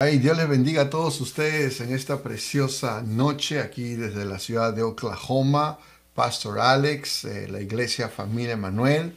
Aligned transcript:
Dios 0.00 0.36
les 0.36 0.48
bendiga 0.48 0.82
a 0.82 0.90
todos 0.90 1.20
ustedes 1.20 1.82
en 1.82 1.92
esta 1.92 2.22
preciosa 2.22 3.02
noche 3.02 3.60
aquí 3.60 3.96
desde 3.96 4.24
la 4.24 4.38
ciudad 4.38 4.72
de 4.72 4.82
Oklahoma. 4.82 5.78
Pastor 6.14 6.58
Alex, 6.58 7.26
eh, 7.26 7.48
la 7.48 7.60
iglesia 7.60 8.08
Familia 8.08 8.54
Emanuel. 8.54 9.14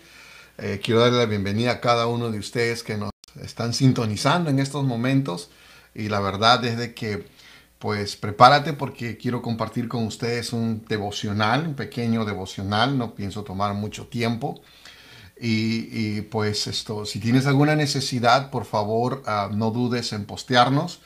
Eh, 0.57 0.81
quiero 0.83 0.99
darle 0.99 1.19
la 1.19 1.25
bienvenida 1.25 1.71
a 1.71 1.79
cada 1.79 2.07
uno 2.07 2.29
de 2.31 2.37
ustedes 2.37 2.83
que 2.83 2.97
nos 2.97 3.11
están 3.41 3.73
sintonizando 3.73 4.49
en 4.49 4.59
estos 4.59 4.83
momentos. 4.83 5.49
Y 5.95 6.09
la 6.09 6.19
verdad 6.19 6.63
es 6.65 6.77
de 6.77 6.93
que, 6.93 7.25
pues 7.79 8.17
prepárate 8.17 8.73
porque 8.73 9.15
quiero 9.17 9.41
compartir 9.41 9.87
con 9.87 10.05
ustedes 10.05 10.51
un 10.51 10.83
devocional, 10.85 11.65
un 11.65 11.75
pequeño 11.75 12.25
devocional. 12.25 12.97
No 12.97 13.15
pienso 13.15 13.45
tomar 13.45 13.73
mucho 13.73 14.07
tiempo. 14.07 14.61
Y, 15.39 16.21
pues 16.21 16.67
esto, 16.67 17.05
si 17.05 17.19
tienes 17.19 17.47
alguna 17.47 17.75
necesidad, 17.75 18.49
por 18.49 18.65
favor, 18.65 19.23
ah, 19.25 19.49
no 19.51 19.71
dudes 19.71 20.13
en 20.13 20.25
postearnos. 20.25 20.99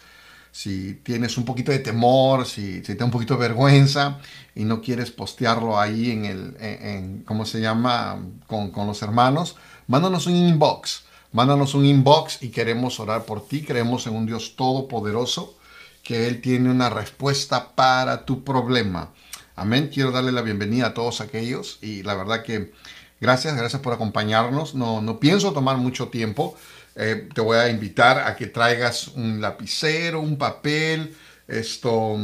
Si 0.52 0.96
tienes 1.04 1.38
un 1.38 1.46
poquito 1.46 1.72
de 1.72 1.80
temor, 1.80 2.46
si, 2.46 2.78
si 2.78 2.82
te 2.82 2.96
da 2.96 3.06
un 3.06 3.12
poquito 3.12 3.36
de 3.36 3.42
vergüenza 3.42 4.20
y 4.56 4.64
no 4.64 4.82
quieres 4.82 5.12
postearlo 5.12 5.80
ahí 5.80 6.12
en 6.12 6.26
el, 6.26 6.58
en, 6.60 7.24
¿cómo 7.24 7.46
se 7.46 7.62
llama? 7.62 8.20
Con, 8.48 8.72
con 8.72 8.88
los 8.88 9.02
hermanos, 9.02 9.56
mándanos 9.88 10.28
un 10.28 10.36
inbox. 10.36 11.04
Mándanos 11.32 11.76
un 11.76 11.86
inbox 11.86 12.42
y 12.42 12.50
queremos 12.50 13.00
orar 13.00 13.26
por 13.26 13.48
ti. 13.48 13.64
Creemos 13.64 14.08
en 14.08 14.16
un 14.16 14.26
Dios 14.26 14.56
todopoderoso, 14.56 15.58
que 16.02 16.28
Él 16.28 16.42
tiene 16.42 16.72
una 16.72 16.90
respuesta 16.90 17.76
para 17.76 18.26
tu 18.26 18.44
problema. 18.44 19.12
Amén. 19.56 19.90
Quiero 19.94 20.12
darle 20.12 20.32
la 20.32 20.42
bienvenida 20.42 20.88
a 20.88 20.94
todos 20.94 21.20
aquellos 21.20 21.80
y 21.82 22.04
la 22.04 22.16
verdad 22.16 22.44
que 22.44 22.72
Gracias, 23.20 23.56
gracias 23.56 23.82
por 23.82 23.94
acompañarnos. 23.94 24.76
No, 24.76 25.02
no 25.02 25.20
pienso 25.20 25.54
tomar 25.54 25.78
mucho 25.78 26.10
tiempo. 26.10 26.56
Eh, 26.96 27.30
te 27.34 27.42
voy 27.42 27.58
a 27.58 27.70
invitar 27.70 28.20
a 28.20 28.36
que 28.36 28.48
traigas 28.48 29.10
un 29.10 29.40
lapicero, 29.40 30.20
un 30.20 30.38
papel, 30.38 31.16
esto, 31.48 32.18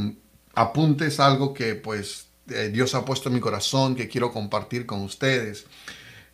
apuntes 0.56 1.20
algo 1.20 1.54
que 1.54 1.76
pues 1.76 2.28
eh, 2.50 2.70
Dios 2.74 2.96
ha 2.96 3.06
puesto 3.06 3.30
en 3.30 3.36
mi 3.36 3.40
corazón 3.40 3.96
que 3.96 4.08
quiero 4.08 4.32
compartir 4.32 4.86
con 4.86 5.02
ustedes. 5.02 5.66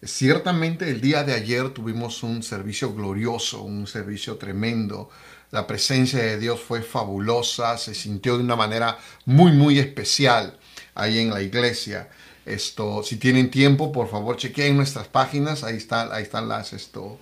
Ciertamente 0.02 0.90
el 0.90 1.02
día 1.02 1.24
de 1.24 1.34
ayer 1.34 1.70
tuvimos 1.72 2.24
un 2.24 2.42
servicio 2.42 2.94
glorioso, 2.94 3.64
un 3.64 3.88
servicio 3.88 4.38
tremendo. 4.38 5.10
La 5.52 5.68
presencia 5.68 6.20
de 6.20 6.40
Dios 6.40 6.62
fue 6.62 6.82
fabulosa, 6.82 7.78
se 7.78 7.94
sintió 7.94 8.38
de 8.38 8.44
una 8.44 8.56
manera 8.56 8.98
muy, 9.26 9.52
muy 9.52 9.80
especial 9.80 10.58
ahí 10.96 11.20
en 11.20 11.32
la 11.32 11.42
iglesia. 11.42 12.10
Esto, 12.50 13.04
si 13.04 13.18
tienen 13.18 13.52
tiempo, 13.52 13.92
por 13.92 14.10
favor, 14.10 14.36
chequeen 14.36 14.76
nuestras 14.76 15.08
páginas. 15.08 15.64
Ahí, 15.64 15.78
está, 15.78 16.14
ahí 16.14 16.24
están 16.24 16.50
las, 16.50 16.74
esto, 16.74 17.20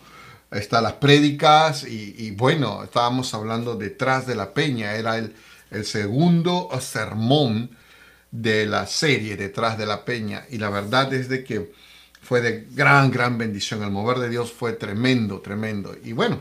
están 0.51 0.83
las 0.83 0.93
prédicas. 0.93 1.83
Y, 1.83 2.31
bueno, 2.31 2.83
estábamos 2.83 3.33
hablando 3.33 3.75
detrás 3.75 4.25
de 4.25 4.35
la 4.35 4.53
peña. 4.53 4.93
Era 4.95 5.17
el, 5.17 5.35
el 5.71 5.85
segundo 5.85 6.69
sermón 6.79 7.77
de 8.31 8.65
la 8.65 8.87
serie 8.87 9.35
detrás 9.35 9.77
de 9.77 9.85
la 9.85 10.05
peña. 10.05 10.45
Y 10.49 10.59
la 10.59 10.69
verdad 10.69 11.13
es 11.13 11.27
de 11.27 11.43
que 11.43 11.73
fue 12.21 12.41
de 12.41 12.67
gran, 12.71 13.11
gran 13.11 13.37
bendición. 13.37 13.83
El 13.83 13.91
mover 13.91 14.19
de 14.19 14.29
Dios 14.29 14.51
fue 14.53 14.73
tremendo, 14.73 15.41
tremendo. 15.41 15.95
Y 16.03 16.13
bueno, 16.13 16.39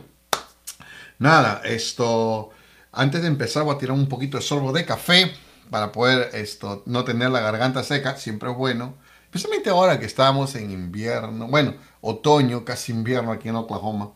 nada, 1.19 1.62
esto, 1.64 2.51
antes 2.92 3.23
de 3.23 3.29
empezar 3.29 3.64
voy 3.64 3.75
a 3.75 3.79
tirar 3.79 3.97
un 3.97 4.09
poquito 4.09 4.37
de 4.37 4.45
sorbo 4.45 4.73
de 4.73 4.84
café 4.84 5.33
para 5.70 5.92
poder 5.92 6.31
esto, 6.34 6.83
no 6.86 7.05
tener 7.05 7.31
la 7.31 7.41
garganta 7.41 7.83
seca, 7.83 8.17
siempre 8.17 8.50
es 8.50 8.56
bueno. 8.56 8.95
Especialmente 9.25 9.70
ahora 9.70 9.98
que 9.98 10.06
estamos 10.06 10.55
en 10.55 10.70
invierno, 10.70 11.48
bueno, 11.48 11.75
otoño, 12.00 12.64
casi 12.64 12.92
invierno 12.92 13.33
aquí 13.33 13.48
en 13.48 13.56
Oklahoma. 13.56 14.12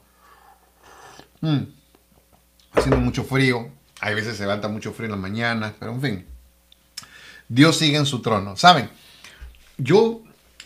Mm. 1.41 1.63
Haciendo 2.73 2.99
mucho 2.99 3.25
frío, 3.25 3.71
hay 4.01 4.15
veces 4.15 4.37
se 4.37 4.45
levanta 4.45 4.69
mucho 4.69 4.93
frío 4.93 5.07
en 5.07 5.13
la 5.13 5.17
mañana, 5.17 5.75
pero 5.79 5.93
en 5.93 6.01
fin. 6.01 6.27
Dios 7.49 7.77
sigue 7.77 7.97
en 7.97 8.07
su 8.07 8.23
trono. 8.23 8.57
Saben, 8.57 8.89
yo 9.77 10.23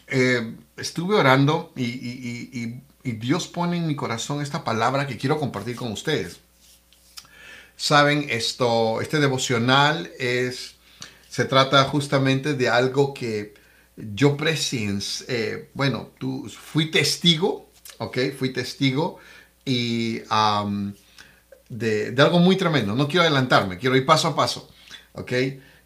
eh, 0.06 0.56
estuve 0.76 1.16
orando 1.16 1.72
y, 1.76 2.82
y 3.04 3.12
Dios 3.12 3.46
pone 3.46 3.76
en 3.76 3.86
mi 3.86 3.94
corazón 3.94 4.40
esta 4.40 4.64
palabra 4.64 5.06
que 5.06 5.18
quiero 5.18 5.38
compartir 5.38 5.76
con 5.76 5.92
ustedes. 5.92 6.40
Saben, 7.76 8.26
esto, 8.30 9.00
este 9.00 9.20
devocional 9.20 10.10
es 10.18 10.73
se 11.34 11.46
trata 11.46 11.82
justamente 11.86 12.54
de 12.54 12.68
algo 12.68 13.12
que 13.12 13.54
yo 13.96 14.36
presencié, 14.36 15.26
eh, 15.28 15.70
bueno, 15.74 16.10
tú 16.16 16.48
fui 16.48 16.92
testigo, 16.92 17.70
¿ok? 17.98 18.18
Fui 18.38 18.52
testigo 18.52 19.18
y 19.64 20.20
de, 21.68 22.14
algo 22.18 22.38
muy 22.38 22.54
tremendo. 22.54 22.94
No 22.94 23.08
quiero 23.08 23.22
adelantarme, 23.22 23.78
quiero 23.78 23.96
ir 23.96 24.06
paso 24.06 24.28
a 24.28 24.36
paso, 24.36 24.70
¿ok? 25.14 25.32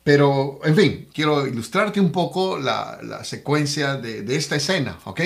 Pero, 0.05 0.61
en 0.65 0.77
fin, 0.77 1.09
quiero 1.15 1.47
ilustrarte 1.47 1.99
un 1.99 2.13
poco 2.13 2.59
la, 2.59 3.25
secuencia 3.25 3.97
de, 3.97 4.37
esta 4.37 4.57
escena, 4.57 4.99
¿ok? 5.07 5.23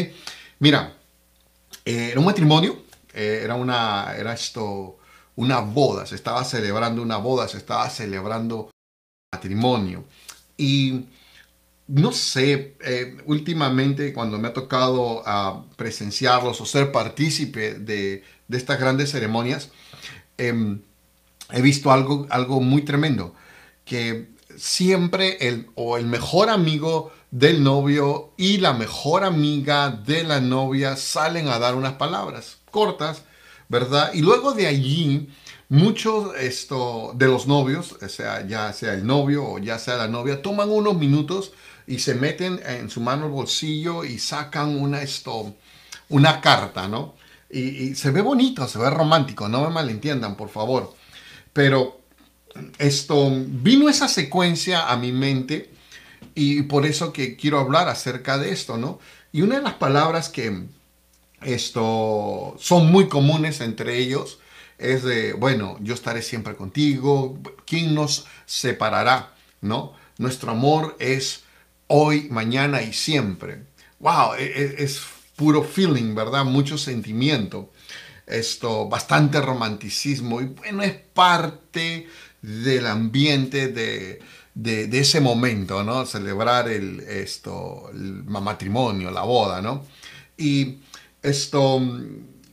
Mira, 0.61 0.99
eh, 1.85 2.11
era 2.13 2.21
un 2.21 2.27
matrimonio, 2.27 2.85
eh, 3.13 3.41
era 3.43 3.57
una, 3.57 4.15
era 4.17 4.35
esto, 4.35 4.99
una 5.35 5.59
boda, 5.59 6.07
se 6.07 6.15
estaba 6.15 6.45
celebrando 6.45 7.03
una 7.03 7.17
boda, 7.17 7.49
se 7.49 7.59
estaba 7.59 7.91
celebrando 7.91 8.72
matrimonio. 9.43 10.05
Y 10.57 11.07
no 11.89 12.13
sé, 12.13 12.77
eh, 12.85 13.17
últimamente 13.27 14.13
cuando 14.13 14.39
me 14.39 14.49
ha 14.49 14.53
tocado 14.53 15.23
uh, 15.23 15.67
presenciarlos 15.77 16.61
o 16.61 16.67
ser 16.67 16.93
partícipe 16.93 17.75
de, 17.75 18.23
de 18.49 18.57
estas 18.57 18.79
grandes 18.79 19.11
ceremonias, 19.11 19.71
em, 20.39 20.81
he 21.51 21.61
visto 21.61 21.91
algo, 21.91 22.27
algo 22.31 22.61
muy 22.61 22.83
tremendo, 22.83 23.35
que 23.85 24.29
siempre 24.57 25.49
el, 25.49 25.67
o 25.75 25.97
el 25.97 26.07
mejor 26.07 26.49
amigo 26.49 27.13
del 27.31 27.63
novio 27.63 28.33
y 28.37 28.59
la 28.59 28.75
mejor 28.75 29.25
amiga 29.25 29.91
de 29.91 30.23
la 30.23 30.41
novia 30.41 30.97
salen 30.97 31.49
a 31.49 31.59
dar 31.59 31.75
unas 31.75 31.95
palabras 31.95 32.59
cortas, 32.71 33.23
¿verdad? 33.69 34.13
Y 34.15 34.21
luego 34.21 34.53
de 34.53 34.67
allí 34.67 35.29
Muchos 35.73 36.37
esto, 36.39 37.15
de 37.15 37.29
los 37.29 37.47
novios, 37.47 37.97
sea, 38.07 38.47
ya 38.47 38.75
sea 38.75 38.93
el 38.93 39.07
novio 39.07 39.53
o 39.53 39.59
ya 39.59 39.79
sea 39.79 39.97
la 39.97 40.07
novia, 40.07 40.43
toman 40.43 40.69
unos 40.69 40.99
minutos 40.99 41.53
y 41.87 42.01
se 42.01 42.15
meten 42.15 42.61
en 42.67 42.91
su 42.91 43.01
mano 43.01 43.25
el 43.25 43.33
bolsillo 43.33 44.05
y 44.05 44.19
sacan 44.19 44.77
una, 44.77 45.01
esto, 45.01 45.55
una 46.11 46.43
carta, 46.43 46.89
¿no? 46.89 47.15
Y, 47.49 47.95
se 47.95 48.11
ve 48.11 48.21
bonito, 48.21 48.69
se 48.69 48.79
ve 48.79 48.91
romántico, 48.91 49.49
no 49.49 49.63
me 49.63 49.71
malentiendan, 49.71 50.37
por 50.37 50.51
favor. 50.51 50.95
Pero 51.55 52.03
esto, 52.77 53.31
vino 53.33 53.89
esa 53.89 54.09
secuencia 54.09 54.91
a 54.91 54.99
mi 54.99 55.11
mente 55.11 55.71
y 56.35 56.65
por 56.65 56.85
eso 56.85 57.15
que 57.15 57.35
quiero 57.35 57.59
hablar 57.59 57.89
acerca 57.89 58.37
de 58.37 58.53
esto, 58.53 58.77
¿no? 58.77 58.99
Y 59.33 59.41
una 59.41 59.57
de 59.57 59.63
las 59.63 59.75
palabras 59.77 60.29
que 60.29 60.65
esto 61.41 62.57
son 62.59 62.93
muy 62.93 63.09
comunes 63.09 63.63
entre 63.63 63.97
ellos 63.97 64.39
es 64.83 65.05
de, 65.05 65.33
bueno, 65.33 65.79
yo 65.81 65.95
estaré 65.95 66.23
siempre 66.23 66.57
contigo, 66.57 67.39
¿quién 67.67 67.95
nos 67.95 68.27
separará? 68.47 69.35
¿No? 69.61 69.95
Nuestro 70.19 70.51
amor 70.51 70.97
es 70.99 71.45
hoy, 71.87 72.29
mañana 72.31 72.83
y 72.83 72.93
siempre. 72.93 73.65
¡Wow! 74.01 74.35
E, 74.39 74.45
e, 74.45 74.83
es, 74.83 75.01
puro 75.37 75.63
feeling, 75.63 76.15
¿verdad? 76.15 76.45
Mucho 76.45 76.77
sentimiento. 76.77 77.71
Esto, 78.27 78.89
bastante 78.89 79.41
romanticismo 79.41 80.41
y 80.41 80.47
bueno, 80.47 80.83
es 80.83 80.95
parte 80.95 82.07
del 82.41 82.87
ambiente 82.87 83.69
de, 83.69 84.21
de, 84.55 84.99
ese 84.99 85.21
momento, 85.21 85.83
¿no? 85.83 86.07
Celebrar 86.07 86.69
el, 86.69 87.01
esto, 87.01 87.91
el 87.93 88.25
matrimonio, 88.25 89.11
la 89.11 89.23
boda, 89.23 89.61
¿no? 89.63 89.85
Y 90.37 90.79
esto 91.23 91.81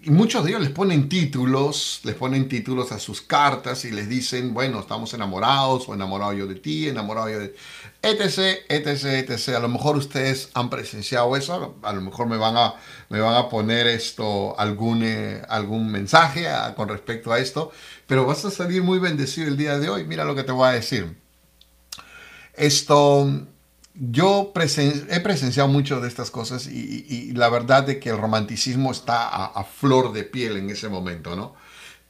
y 0.02 0.12
muchos 0.12 0.46
de 0.46 0.52
ellos 0.52 0.62
les 0.62 0.72
ponen 0.72 1.10
títulos, 1.10 2.00
les 2.04 2.16
ponen 2.16 2.48
títulos 2.48 2.94
a 2.94 3.00
sus 3.00 3.22
cartas 3.22 3.84
y 3.84 3.92
les 3.92 4.08
dicen, 4.08 4.54
bueno, 4.54 4.80
estamos 4.80 5.14
enamorados 5.14 5.90
o 5.90 5.94
enamorado 5.94 6.32
yo 6.32 6.48
de 6.48 6.56
ti, 6.56 6.88
enamorado 6.88 7.30
yo 7.30 7.40
de... 7.40 7.56
etc, 8.02 8.64
etc, 8.70 9.30
etc. 9.30 9.50
A 9.58 9.60
lo 9.60 9.68
mejor 9.68 9.98
ustedes 9.98 10.52
han 10.54 10.70
presenciado 10.70 11.36
eso, 11.36 11.76
a 11.84 11.92
lo 11.92 12.02
mejor 12.02 12.28
me 12.28 12.38
van 12.38 12.56
a, 12.56 12.76
me 13.10 13.20
van 13.20 13.36
a 13.36 13.50
poner 13.50 13.88
esto, 13.88 14.58
algún, 14.58 15.04
eh, 15.04 15.42
algún 15.50 15.92
mensaje 15.92 16.48
con 16.78 16.88
respecto 16.88 17.34
a 17.34 17.40
esto, 17.40 17.72
pero 18.08 18.26
vas 18.26 18.46
a 18.46 18.52
salir 18.52 18.82
muy 18.84 19.00
bendecido 19.00 19.50
el 19.50 19.58
día 19.58 19.80
de 19.80 19.90
hoy. 19.90 20.06
Mira 20.06 20.24
lo 20.24 20.34
que 20.34 20.44
te 20.44 20.54
voy 20.54 20.70
a 20.70 20.72
decir. 20.72 21.18
Esto 22.54 23.30
yo 23.94 24.54
he 24.54 25.20
presenciado 25.20 25.68
mucho 25.68 26.00
de 26.00 26.08
estas 26.08 26.32
cosas 26.32 26.68
y, 26.68 27.32
la 27.34 27.50
verdad 27.50 27.84
de 27.84 28.00
que 28.00 28.10
el 28.10 28.18
romanticismo 28.18 28.92
está 28.92 29.28
a, 29.46 29.64
flor 29.64 30.14
de 30.14 30.24
piel 30.24 30.58
en 30.58 30.70
ese 30.70 30.90
momento, 30.90 31.36
¿no? 31.36 31.56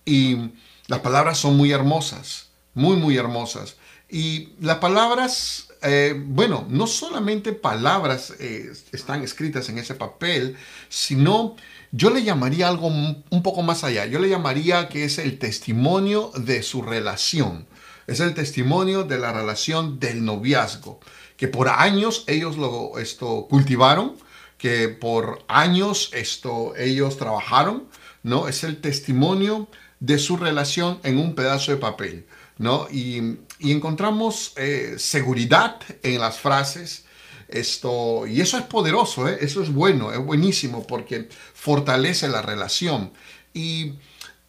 Y 0.06 0.52
las 0.88 1.00
palabras 1.00 1.38
son 1.38 1.58
muy 1.58 1.72
hermosas, 1.72 2.50
muy, 2.74 2.98
muy 2.98 3.18
hermosas. 3.18 3.78
Y 4.10 4.54
las 4.60 4.78
palabras 4.78 5.70
eh, 5.82 6.14
bueno, 6.26 6.66
no 6.70 6.88
solamente 6.88 7.54
palabras 7.54 8.34
eh, 8.40 8.72
están 8.92 9.24
escritas 9.24 9.70
en 9.70 9.78
ese 9.78 9.96
papel, 9.96 10.58
sino 10.90 11.56
yo 11.92 12.10
le 12.10 12.24
llamaría 12.24 12.68
algo 12.68 12.88
un 12.88 13.44
poco 13.44 13.62
más 13.62 13.84
allá. 13.84 14.06
Yo 14.06 14.20
le 14.20 14.30
llamaría 14.30 14.90
que 14.90 15.06
es 15.06 15.18
el 15.20 15.40
testimonio 15.40 16.32
de 16.36 16.64
su 16.64 16.82
relación. 16.82 17.66
Es 18.08 18.20
el 18.20 18.34
testimonio 18.34 19.04
de 19.04 19.20
la 19.20 19.32
relación 19.32 20.00
del 20.00 20.26
noviazgo, 20.26 21.00
que 21.40 21.48
por 21.48 21.70
años 21.70 22.26
ellos 22.28 22.58
lo 22.58 23.00
esto, 23.00 23.48
cultivaron, 23.50 24.18
que 24.58 24.90
por 24.90 25.42
años 25.48 26.12
esto, 26.14 26.76
ellos 26.76 27.18
trabajaron, 27.18 27.86
¿no? 28.24 28.50
Es 28.50 28.66
el 28.66 28.82
testimonio 28.82 29.70
de 30.02 30.20
su 30.20 30.36
relación 30.36 31.00
en 31.04 31.18
un 31.18 31.36
pedazo 31.36 31.72
de 31.72 31.78
papel, 31.78 32.26
¿no? 32.58 32.88
Y, 32.92 33.38
encontramos 33.62 34.54
eh, 34.58 34.96
seguridad 34.98 35.80
en 36.04 36.20
las 36.20 36.40
frases, 36.40 37.06
esto, 37.48 38.28
y 38.28 38.42
eso 38.42 38.58
es 38.58 38.64
poderoso, 38.64 39.28
¿eh? 39.28 39.38
eso 39.42 39.64
es 39.64 39.74
bueno, 39.74 40.12
es 40.12 40.20
buenísimo 40.20 40.86
porque 40.86 41.30
fortalece 41.54 42.28
la 42.28 42.42
relación. 42.42 43.12
Y 43.54 43.94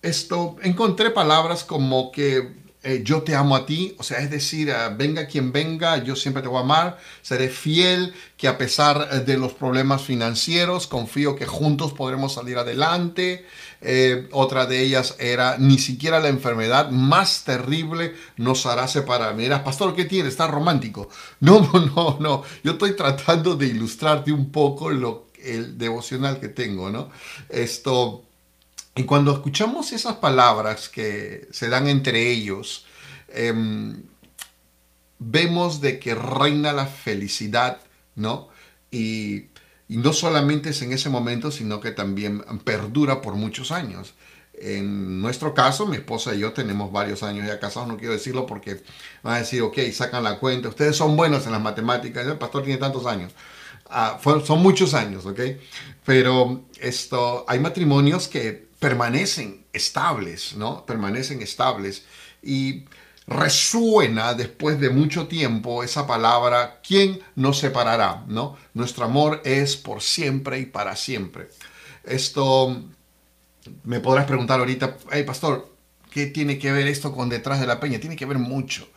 esto, 0.02 0.56
encontré 0.62 1.10
palabras 1.10 1.64
como 1.64 2.12
que 2.12 2.59
eh, 2.82 3.02
yo 3.04 3.22
te 3.22 3.34
amo 3.34 3.56
a 3.56 3.66
ti, 3.66 3.94
o 3.98 4.02
sea, 4.02 4.20
es 4.20 4.30
decir, 4.30 4.72
ah, 4.72 4.88
venga 4.88 5.26
quien 5.26 5.52
venga, 5.52 6.02
yo 6.02 6.16
siempre 6.16 6.42
te 6.42 6.48
voy 6.48 6.58
a 6.58 6.60
amar, 6.60 6.98
seré 7.20 7.48
fiel, 7.48 8.14
que 8.38 8.48
a 8.48 8.56
pesar 8.56 9.08
eh, 9.12 9.18
de 9.20 9.36
los 9.36 9.52
problemas 9.52 10.02
financieros, 10.02 10.86
confío 10.86 11.36
que 11.36 11.44
juntos 11.46 11.92
podremos 11.92 12.34
salir 12.34 12.56
adelante. 12.58 13.44
otra 14.32 14.66
de 14.66 14.82
ellas 14.82 15.16
era, 15.18 15.56
ni 15.58 15.78
siquiera 15.78 16.20
la 16.20 16.28
enfermedad 16.28 16.90
más 16.90 17.44
terrible 17.44 18.14
nos 18.36 18.66
hará 18.66 18.88
separar. 18.88 19.34
Mira, 19.34 19.64
pastor, 19.64 19.94
¿qué 19.94 20.04
tiene? 20.04 20.28
Está 20.28 20.46
romántico. 20.46 21.08
No, 21.40 21.60
no, 21.72 22.18
no. 22.20 22.42
Yo 22.62 22.72
estoy 22.72 22.94
tratando 22.94 23.56
de 23.56 23.66
ilustrarte 23.66 24.30
un 24.32 24.50
poco 24.52 24.90
lo, 24.90 25.28
el 25.42 25.78
devocional 25.78 26.38
que 26.40 26.48
tengo, 26.48 26.90
¿no? 26.90 27.10
Esto, 27.48 28.24
y 28.94 29.04
cuando 29.04 29.32
escuchamos 29.32 29.92
esas 29.92 30.16
palabras 30.16 30.88
que 30.88 31.48
se 31.52 31.68
dan 31.68 31.88
entre 31.88 32.30
ellos, 32.30 32.86
em, 33.28 34.02
vemos 35.18 35.80
de 35.80 35.98
que 36.00 36.14
reina 36.14 36.72
la 36.72 36.86
felicidad, 36.86 37.80
¿no? 38.16 38.48
Y, 38.90 39.46
y, 39.88 39.96
no 39.98 40.12
solamente 40.12 40.70
es 40.70 40.82
en 40.82 40.92
ese 40.92 41.08
momento, 41.08 41.50
sino 41.50 41.80
que 41.80 41.92
también 41.92 42.42
perdura 42.64 43.22
por 43.22 43.34
muchos 43.34 43.70
años. 43.70 44.14
En 44.54 45.22
nuestro 45.22 45.54
caso, 45.54 45.86
mi 45.86 45.96
esposa 45.96 46.34
y 46.34 46.40
yo 46.40 46.52
tenemos 46.52 46.92
varios 46.92 47.22
años 47.22 47.46
ya 47.46 47.60
casados, 47.60 47.88
no 47.88 47.96
quiero 47.96 48.12
decirlo 48.12 48.46
porque 48.46 48.82
van 49.22 49.36
a 49.36 49.38
decir, 49.38 49.62
ok, 49.62 49.78
sacan 49.92 50.24
la 50.24 50.38
cuenta, 50.38 50.68
ustedes 50.68 50.96
son 50.96 51.16
buenos 51.16 51.46
en 51.46 51.52
las 51.52 51.62
matemáticas, 51.62 52.26
el 52.26 52.38
pastor 52.38 52.64
tiene 52.64 52.78
tantos 52.78 53.06
años. 53.06 53.32
Ah, 53.88 54.20
son 54.22 54.62
muchos 54.62 54.94
años, 54.94 55.26
¿ok? 55.26 55.40
Pero 56.04 56.64
esto, 56.80 57.44
hay 57.48 57.58
matrimonios 57.58 58.28
que 58.28 58.69
permanecen 58.80 59.64
estables, 59.72 60.56
¿no? 60.56 60.84
Permanecen 60.86 61.42
estables 61.42 62.04
y 62.42 62.86
resuena 63.26 64.34
después 64.34 64.80
de 64.80 64.90
mucho 64.90 65.28
tiempo 65.28 65.84
esa 65.84 66.06
palabra, 66.06 66.80
¿quién 66.82 67.20
nos 67.36 67.58
separará? 67.58 68.24
¿No? 68.26 68.56
Nuestro 68.74 69.04
amor 69.04 69.40
es 69.44 69.76
por 69.76 70.02
siempre 70.02 70.58
y 70.58 70.66
para 70.66 70.96
siempre. 70.96 71.48
Esto 72.02 72.82
me 73.84 74.00
podrás 74.00 74.26
preguntar 74.26 74.58
ahorita, 74.58 74.96
hey 75.12 75.22
pastor, 75.24 75.72
¿qué 76.10 76.26
tiene 76.26 76.58
que 76.58 76.72
ver 76.72 76.88
esto 76.88 77.12
con 77.12 77.28
detrás 77.28 77.60
de 77.60 77.66
la 77.66 77.78
peña? 77.78 78.00
Tiene 78.00 78.16
que 78.16 78.26
ver 78.26 78.38
mucho, 78.38 78.88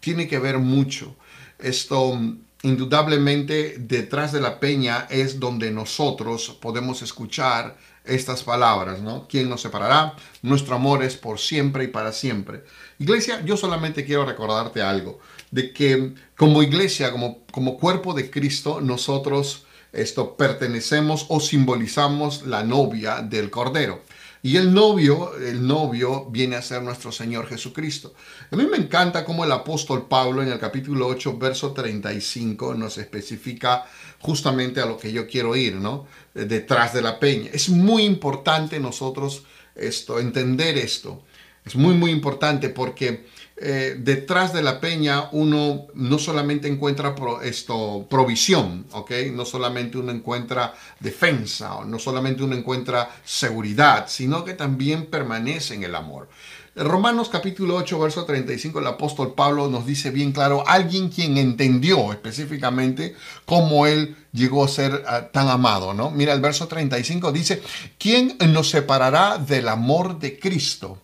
tiene 0.00 0.28
que 0.28 0.38
ver 0.38 0.58
mucho. 0.58 1.16
Esto 1.58 2.18
indudablemente 2.62 3.76
detrás 3.78 4.32
de 4.32 4.40
la 4.40 4.60
peña 4.60 5.06
es 5.10 5.40
donde 5.40 5.70
nosotros 5.70 6.56
podemos 6.60 7.02
escuchar 7.02 7.76
estas 8.04 8.42
palabras, 8.42 9.00
¿no? 9.00 9.26
¿Quién 9.28 9.48
nos 9.48 9.62
separará? 9.62 10.14
Nuestro 10.42 10.74
amor 10.74 11.04
es 11.04 11.16
por 11.16 11.38
siempre 11.38 11.84
y 11.84 11.88
para 11.88 12.12
siempre. 12.12 12.64
Iglesia, 12.98 13.42
yo 13.44 13.56
solamente 13.56 14.04
quiero 14.04 14.24
recordarte 14.24 14.82
algo, 14.82 15.20
de 15.50 15.72
que 15.72 16.14
como 16.36 16.62
iglesia, 16.62 17.12
como, 17.12 17.44
como 17.52 17.78
cuerpo 17.78 18.14
de 18.14 18.30
Cristo, 18.30 18.80
nosotros 18.80 19.66
esto 19.92 20.36
pertenecemos 20.36 21.26
o 21.28 21.38
simbolizamos 21.38 22.46
la 22.46 22.64
novia 22.64 23.20
del 23.20 23.50
Cordero. 23.50 24.02
Y 24.44 24.56
el 24.56 24.74
novio, 24.74 25.36
el 25.36 25.64
novio 25.64 26.26
viene 26.28 26.56
a 26.56 26.62
ser 26.62 26.82
nuestro 26.82 27.12
Señor 27.12 27.46
Jesucristo. 27.46 28.12
A 28.50 28.56
mí 28.56 28.66
me 28.66 28.76
encanta 28.76 29.24
cómo 29.24 29.44
el 29.44 29.52
apóstol 29.52 30.08
Pablo 30.08 30.42
en 30.42 30.48
el 30.48 30.58
capítulo 30.58 31.06
8, 31.06 31.38
verso 31.38 31.72
35 31.72 32.74
nos 32.74 32.98
especifica 32.98 33.86
justamente 34.18 34.80
a 34.80 34.86
lo 34.86 34.98
que 34.98 35.12
yo 35.12 35.28
quiero 35.28 35.54
ir, 35.54 35.76
¿no? 35.76 36.08
Detrás 36.34 36.92
de 36.92 37.02
la 37.02 37.20
peña. 37.20 37.50
Es 37.52 37.68
muy 37.68 38.02
importante 38.02 38.80
nosotros 38.80 39.44
esto, 39.76 40.18
entender 40.18 40.76
esto. 40.76 41.22
Es 41.64 41.76
muy, 41.76 41.94
muy 41.94 42.10
importante 42.10 42.68
porque 42.68 43.26
eh, 43.64 43.96
detrás 43.96 44.52
de 44.52 44.60
la 44.60 44.80
peña 44.80 45.28
uno 45.30 45.86
no 45.94 46.18
solamente 46.18 46.66
encuentra 46.66 47.14
esto, 47.44 48.04
provisión. 48.10 48.86
No 49.32 49.44
solamente 49.44 49.98
uno 49.98 50.10
encuentra 50.10 50.74
defensa, 50.98 51.78
no 51.86 52.00
solamente 52.00 52.42
uno 52.42 52.56
encuentra 52.56 53.08
seguridad, 53.24 54.06
sino 54.08 54.44
que 54.44 54.54
también 54.54 55.06
permanece 55.06 55.74
en 55.74 55.84
el 55.84 55.94
amor. 55.94 56.28
Romanos 56.74 57.28
capítulo 57.28 57.76
8, 57.76 57.98
verso 58.00 58.24
35, 58.24 58.80
el 58.80 58.86
apóstol 58.86 59.34
Pablo 59.34 59.68
nos 59.68 59.84
dice 59.86 60.10
bien 60.10 60.32
claro, 60.32 60.64
alguien 60.66 61.10
quien 61.10 61.36
entendió 61.36 62.12
específicamente 62.12 63.14
cómo 63.44 63.86
él 63.86 64.16
llegó 64.32 64.64
a 64.64 64.68
ser 64.68 65.04
ah, 65.06 65.28
tan 65.30 65.48
amado, 65.48 65.92
¿no? 65.92 66.10
Mira 66.10 66.32
el 66.32 66.40
verso 66.40 66.66
35, 66.66 67.30
dice, 67.30 67.62
¿quién 67.98 68.38
nos 68.48 68.70
separará 68.70 69.36
del 69.36 69.68
amor 69.68 70.18
de 70.18 70.38
Cristo? 70.38 70.98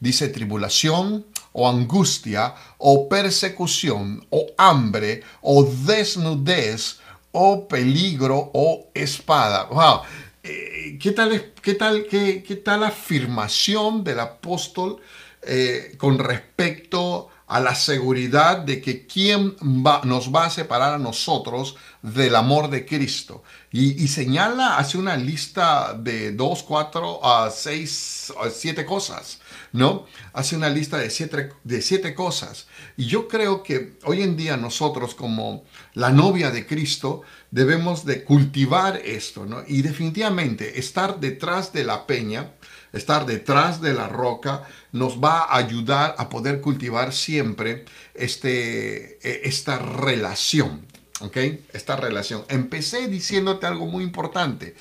Dice 0.00 0.28
tribulación, 0.28 1.24
o 1.52 1.68
angustia, 1.68 2.54
o 2.78 3.08
persecución, 3.08 4.26
o 4.30 4.46
hambre, 4.56 5.22
o 5.40 5.64
desnudez, 5.64 6.98
o 7.32 7.66
peligro, 7.68 8.50
o 8.54 8.86
espada. 8.94 9.64
Wow. 9.64 10.02
Eh, 10.42 10.98
¿Qué 11.00 11.12
tal, 11.12 11.52
qué 11.62 11.74
tal, 11.74 12.06
qué, 12.08 12.42
qué 12.42 12.56
tal 12.56 12.82
afirmación 12.82 14.02
del 14.02 14.20
apóstol 14.20 15.00
eh, 15.42 15.94
con 15.98 16.18
respecto 16.18 17.28
a 17.46 17.60
la 17.60 17.74
seguridad 17.74 18.58
de 18.58 18.80
que 18.80 19.06
quién 19.06 19.56
nos 19.60 20.34
va 20.34 20.46
a 20.46 20.50
separar 20.50 20.94
a 20.94 20.98
nosotros 20.98 21.76
del 22.00 22.34
amor 22.34 22.70
de 22.70 22.86
Cristo? 22.86 23.42
Y, 23.70 24.08
señala, 24.08 24.78
hace 24.78 24.98
una 24.98 25.16
lista 25.16 25.94
de 25.94 26.32
dos, 26.32 26.62
cuatro, 26.62 27.24
a 27.24 27.50
seis, 27.50 28.32
siete 28.50 28.84
cosas. 28.84 29.41
¿No? 29.72 30.06
Hace 30.32 30.56
una 30.56 30.68
lista 30.68 30.98
de 30.98 31.10
siete, 31.10 31.50
de 31.64 31.82
siete 31.82 32.14
cosas. 32.14 32.66
Y 32.96 33.06
yo 33.06 33.28
creo 33.28 33.62
que 33.62 33.94
hoy 34.04 34.22
en 34.22 34.36
día 34.36 34.56
nosotros 34.56 35.14
como 35.14 35.64
la 35.94 36.10
novia 36.10 36.50
de 36.50 36.66
Cristo 36.66 37.22
debemos 37.50 38.04
de 38.04 38.24
cultivar 38.24 38.96
esto. 39.04 39.46
Y 39.66 39.82
definitivamente 39.82 40.78
estar 40.78 41.20
detrás 41.20 41.72
de 41.72 41.84
la 41.84 42.06
peña, 42.06 42.52
estar 42.92 43.24
detrás 43.26 43.80
de 43.80 43.94
la 43.94 44.08
roca, 44.08 44.64
nos 44.92 45.22
va 45.22 45.40
a 45.40 45.56
ayudar 45.56 46.14
a 46.18 46.28
poder 46.28 46.60
cultivar 46.60 47.12
siempre 47.12 47.86
este, 48.14 49.18
e, 49.26 49.48
esta 49.48 49.78
relación, 49.78 50.86
¿ok? 51.20 51.36
Esta 51.72 51.96
relación. 51.96 52.44
Empecé 52.48 53.08
diciéndote 53.08 53.66
algo 53.66 53.86
muy 53.86 54.04
importante, 54.04 54.74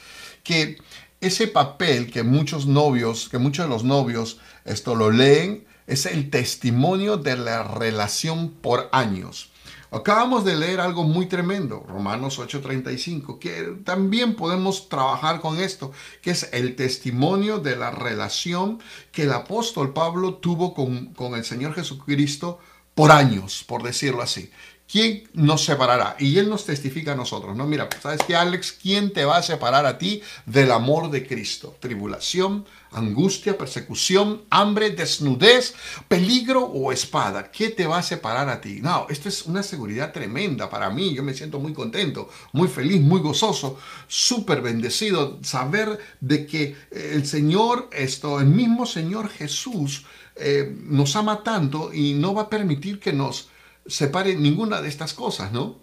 que 0.44 0.78
ese 1.22 1.48
papel 1.48 2.12
que 2.12 2.24
muchos 2.24 2.66
novios, 2.66 3.30
que 3.30 3.38
muchos 3.38 3.66
de 3.66 3.70
los 3.70 3.84
novios 3.84 4.40
esto 4.66 4.96
lo 4.96 5.12
leen, 5.12 5.66
es 5.88 6.06
el 6.06 6.30
testimonio 6.30 7.18
de 7.18 7.38
la 7.38 7.64
relación 7.64 8.50
por 8.50 8.90
años. 8.92 9.52
Acabamos 9.94 10.46
de 10.46 10.56
leer 10.56 10.80
algo 10.80 11.04
muy 11.04 11.26
tremendo, 11.26 11.86
Romanos 11.86 12.40
8:35, 12.40 13.40
que 13.40 13.76
también 13.84 14.36
podemos 14.36 14.88
trabajar 14.88 15.42
con 15.42 15.60
esto, 15.60 15.92
que 16.22 16.32
es 16.32 16.50
el 16.54 16.78
testimonio 16.78 17.60
de 17.60 17.76
la 17.76 17.92
relación 17.92 18.80
que 19.12 19.24
el 19.24 19.34
apóstol 19.34 19.92
Pablo 19.92 20.36
tuvo 20.36 20.74
con, 20.74 21.08
con 21.14 21.36
el 21.36 21.44
Señor 21.44 21.74
Jesucristo 21.74 22.60
por 22.96 23.12
años, 23.12 23.66
por 23.68 23.84
decirlo 23.84 24.22
así. 24.22 24.50
¿Quién 24.92 25.24
nos 25.34 25.64
separará? 25.64 26.18
Y 26.20 26.38
Él 26.38 26.50
nos 26.50 26.66
testifica 26.66 27.14
a 27.14 27.16
nosotros, 27.16 27.56
¿no? 27.56 27.66
Mira, 27.66 27.88
¿sabes 28.02 28.20
qué, 28.28 28.36
Alex? 28.36 28.74
¿Quién 28.74 29.14
te 29.14 29.24
va 29.24 29.38
a 29.38 29.42
separar 29.42 29.86
a 29.86 29.98
ti 29.98 30.22
del 30.46 30.70
amor 30.70 31.10
de 31.10 31.26
Cristo? 31.26 31.78
Tribulación, 31.80 32.66
angustia, 32.92 33.58
persecución, 33.58 34.42
hambre, 34.50 34.90
desnudez, 34.90 35.76
peligro 36.10 36.66
o 36.66 36.92
espada. 36.92 37.52
¿Qué 37.52 37.70
te 37.70 37.88
va 37.88 38.00
a 38.00 38.04
separar 38.04 38.50
a 38.50 38.60
ti? 38.60 38.80
No, 38.82 39.08
esto 39.10 39.30
es 39.30 39.44
una 39.44 39.64
seguridad 39.64 40.12
tremenda 40.12 40.70
para 40.70 40.90
mí. 40.90 41.14
Yo 41.14 41.24
me 41.24 41.34
siento 41.34 41.58
muy 41.62 41.72
contento, 41.72 42.30
muy 42.52 42.68
feliz, 42.68 43.00
muy 43.00 43.22
gozoso, 43.22 43.80
súper 44.10 44.62
bendecido. 44.62 45.40
Saber 45.42 46.00
de 46.20 46.46
que 46.46 46.76
el 46.92 47.26
Señor, 47.26 47.90
esto, 47.94 48.42
el 48.42 48.48
mismo 48.48 48.86
Señor 48.86 49.30
Jesús, 49.30 50.04
eh, 50.36 50.76
nos 50.84 51.16
ama 51.16 51.44
tanto 51.44 51.94
y 51.94 52.14
no 52.14 52.34
va 52.34 52.44
a 52.44 52.50
permitir 52.50 53.00
que 53.00 53.14
nos 53.14 53.51
separe 53.86 54.36
ninguna 54.36 54.82
de 54.82 54.90
estas 54.90 55.14
cosas, 55.14 55.52
¿no? 55.52 55.80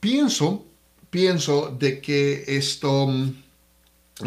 pienso, 0.00 0.64
pienso 1.10 1.74
de 1.78 2.00
que 2.00 2.44
esto, 2.46 3.08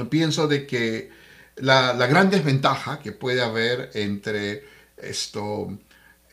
pienso 0.10 0.48
de 0.48 0.68
que 0.68 1.10
la, 1.58 1.94
la 1.94 2.08
gran 2.08 2.30
desventaja 2.30 3.00
que 3.00 3.12
puede 3.12 3.42
haber 3.42 3.92
entre 3.94 4.64
esto, 4.98 5.78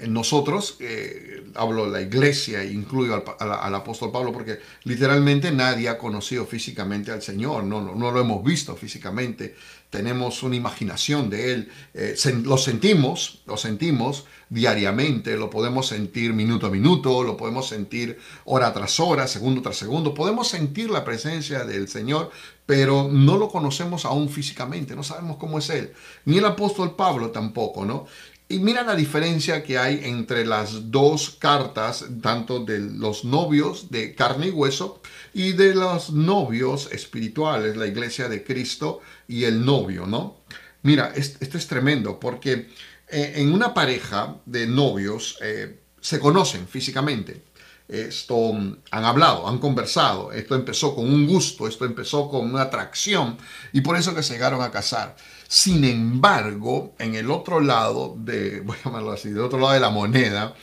nosotros, 0.09 0.76
eh, 0.80 1.44
hablo 1.54 1.87
de 1.87 1.90
la 1.92 2.00
iglesia, 2.00 2.64
incluyo 2.64 3.23
al, 3.38 3.75
apóstol 3.75 4.11
Pablo, 4.11 4.32
porque 4.32 4.59
literalmente 4.85 5.50
nadie 5.52 5.88
ha 5.88 5.99
conocido 5.99 6.47
físicamente 6.47 7.11
al 7.11 7.23
Señor, 7.23 7.64
no, 7.64 7.80
lo 7.80 8.21
hemos 8.21 8.44
visto 8.44 8.75
físicamente, 8.76 9.54
tenemos 9.90 10.42
una 10.42 10.56
imaginación 10.56 11.28
de 11.28 11.52
Él, 11.52 11.73
eh, 11.94 12.16
lo 12.44 12.56
sentimos, 12.56 13.42
lo 13.47 13.56
sentimos 13.56 14.25
diariamente, 14.49 15.37
lo 15.37 15.49
podemos 15.49 15.87
sentir 15.87 16.32
minuto 16.32 16.66
a 16.66 16.71
minuto, 16.71 17.23
lo 17.23 17.37
podemos 17.37 17.68
sentir 17.68 18.18
hora 18.44 18.73
tras 18.73 19.00
hora, 19.00 19.26
segundo 19.26 19.62
tras 19.62 19.76
segundo, 19.76 20.14
podemos 20.14 20.49
sentir 20.49 20.90
la 20.90 21.04
presencia 21.04 21.64
del 21.64 21.88
Señor, 21.88 22.30
pero 22.66 23.09
no 23.11 23.38
lo 23.38 23.49
conocemos 23.49 24.04
aún 24.04 24.28
físicamente, 24.28 24.94
no 24.94 25.02
sabemos 25.02 25.37
cómo 25.37 25.59
es 25.59 25.71
Él, 25.71 25.92
ni 26.25 26.38
el 26.38 26.44
apóstol 26.44 26.97
Pablo 26.97 27.30
tampoco, 27.30 27.85
¿no? 27.85 28.06
Y 28.52 28.59
mira 28.59 28.82
la 28.82 28.94
diferencia 28.94 29.62
que 29.62 29.78
hay 29.78 30.02
entre 30.04 30.44
las 30.44 30.90
dos 30.90 31.30
cartas, 31.38 32.04
tanto 32.21 32.62
de 32.62 32.80
los 32.80 33.25
novios 33.25 33.90
de 33.90 34.14
carne 34.14 34.49
y 34.49 34.50
hueso 34.50 35.00
y 35.32 35.52
de 35.52 35.75
los 35.75 36.11
novios 36.11 36.90
espirituales, 36.92 37.78
la 37.78 37.87
iglesia 37.87 38.28
de 38.28 38.44
Cristo 38.44 39.00
y 39.26 39.44
el 39.44 39.64
novio, 39.64 40.04
¿no? 40.04 40.37
Mira, 40.82 41.14
esto 41.16 41.56
es 41.56 41.66
tremendo 41.66 42.21
porque 42.21 42.68
eh, 43.09 43.32
en 43.37 43.54
una 43.54 43.73
pareja 43.73 44.37
de 44.44 44.66
novios 44.66 45.38
eh, 45.40 45.78
se 46.02 46.21
conocen 46.21 46.68
físicamente. 46.68 47.44
Esto 47.88 48.52
mm, 48.52 48.76
han 48.90 49.04
hablado, 49.06 49.49
han 49.49 49.61
conversado. 49.61 50.30
Esto 50.30 50.56
empezó 50.56 50.94
con 50.94 51.11
un 51.11 51.26
gusto, 51.26 51.66
esto 51.66 51.87
empezó 51.87 52.28
con 52.28 52.50
una 52.50 52.62
atracción 52.62 53.38
y 53.73 53.80
por 53.80 53.97
eso 53.97 54.14
que 54.14 54.23
se 54.23 54.35
llegaron 54.35 54.61
a 54.61 54.71
casar. 54.71 55.16
Sin 55.52 55.85
embargo, 55.85 56.94
en 56.99 57.14
el 57.14 57.30
otro 57.30 57.61
lado 57.61 58.16
de, 58.18 58.61
voy 58.64 58.75
a 58.78 58.85
llamarlo 58.85 59.12
así, 59.12 59.28
del 59.28 59.42
otro 59.42 59.59
lado 59.59 59.75
de 59.75 59.80
la 59.80 59.90
moneda, 59.90 60.54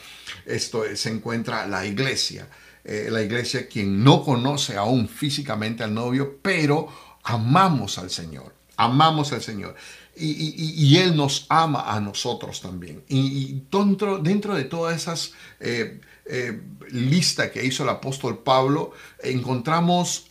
esto 0.48 0.84
se 0.96 1.10
encuentra 1.10 1.68
la 1.68 1.86
iglesia. 1.86 2.50
Eh, 2.84 3.10
la 3.12 3.22
iglesia 3.22 3.68
quien 3.68 4.04
no 4.04 4.24
conoce 4.24 4.78
aún 4.78 5.08
físicamente 5.08 5.84
al 5.84 5.94
novio, 5.94 6.40
pero 6.42 6.88
amamos 7.22 8.00
al 8.00 8.10
Señor, 8.10 8.56
amamos 8.78 9.32
al 9.32 9.44
Señor. 9.44 9.76
Y, 10.20 10.98
Él 10.98 11.16
nos 11.16 11.46
ama 11.50 11.84
a 11.88 12.00
nosotros 12.00 12.62
también. 12.62 13.04
Y, 13.08 13.64
dentro, 13.72 14.18
dentro, 14.20 14.56
de 14.56 14.66
todas 14.66 14.96
esas 14.96 15.34
eh, 15.60 16.02
eh, 16.26 16.62
lista 16.92 17.52
que 17.52 17.66
hizo 17.66 17.84
el 17.84 17.90
apóstol 17.90 18.40
Pablo, 18.40 18.94
encontramos 19.24 20.28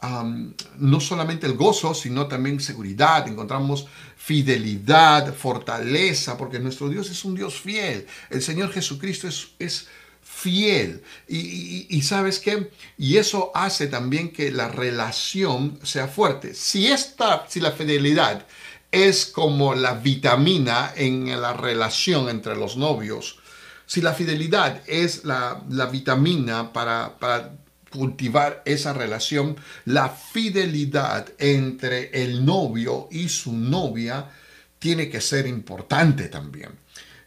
no 0.76 1.00
solamente 1.00 1.46
el 1.46 1.54
gozo, 1.54 1.94
sino 1.94 2.26
también 2.26 2.60
seguridad, 2.60 3.26
encontramos 3.26 3.86
fidelidad, 4.16 5.34
fortaleza, 5.34 6.36
porque 6.36 6.58
nuestro 6.58 6.88
Dios 6.88 7.10
es 7.10 7.24
un 7.24 7.34
Dios 7.34 7.60
fiel. 7.60 8.06
El 8.30 8.42
Señor 8.42 8.72
Jesucristo 8.72 9.28
es, 9.28 9.52
es 9.58 9.88
fiel. 10.28 11.02
Y, 11.26 12.00
sabes 12.02 12.38
qué? 12.38 12.70
Y 12.96 13.16
eso 13.16 13.50
hace 13.54 13.86
también 13.86 14.30
que 14.30 14.50
la 14.50 14.68
relación 14.68 15.78
sea 15.82 16.06
fuerte. 16.06 16.54
Si, 16.54 16.86
esta, 16.86 17.46
si 17.48 17.60
la 17.60 17.72
fidelidad 17.72 18.46
es 18.90 19.26
como 19.26 19.74
la 19.74 19.94
vitamina 19.94 20.92
en 20.96 21.40
la 21.40 21.52
relación 21.52 22.28
entre 22.28 22.56
los 22.56 22.76
novios, 22.76 23.38
si 23.86 24.00
la 24.02 24.12
fidelidad 24.12 24.82
es 24.86 25.24
la, 25.24 25.62
vitamina 25.90 26.72
para, 26.72 27.18
para 27.18 27.52
cultivar 27.90 28.62
esa 28.66 28.92
relación, 28.92 29.56
la 29.84 30.10
fidelidad 30.10 31.26
entre 31.38 32.22
el 32.22 32.44
novio 32.44 33.08
y 33.10 33.28
su 33.28 33.52
novia 33.52 34.30
tiene 34.78 35.08
que 35.08 35.20
ser 35.20 35.46
importante 35.46 36.28
también. 36.28 36.70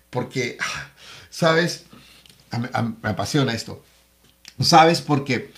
Porque, 0.09 0.57
¿sabes? 1.29 1.85
Me 2.51 3.09
apasiona 3.09 3.53
esto. 3.53 3.83
¿Sabes? 4.59 5.01
Porque 5.01 5.51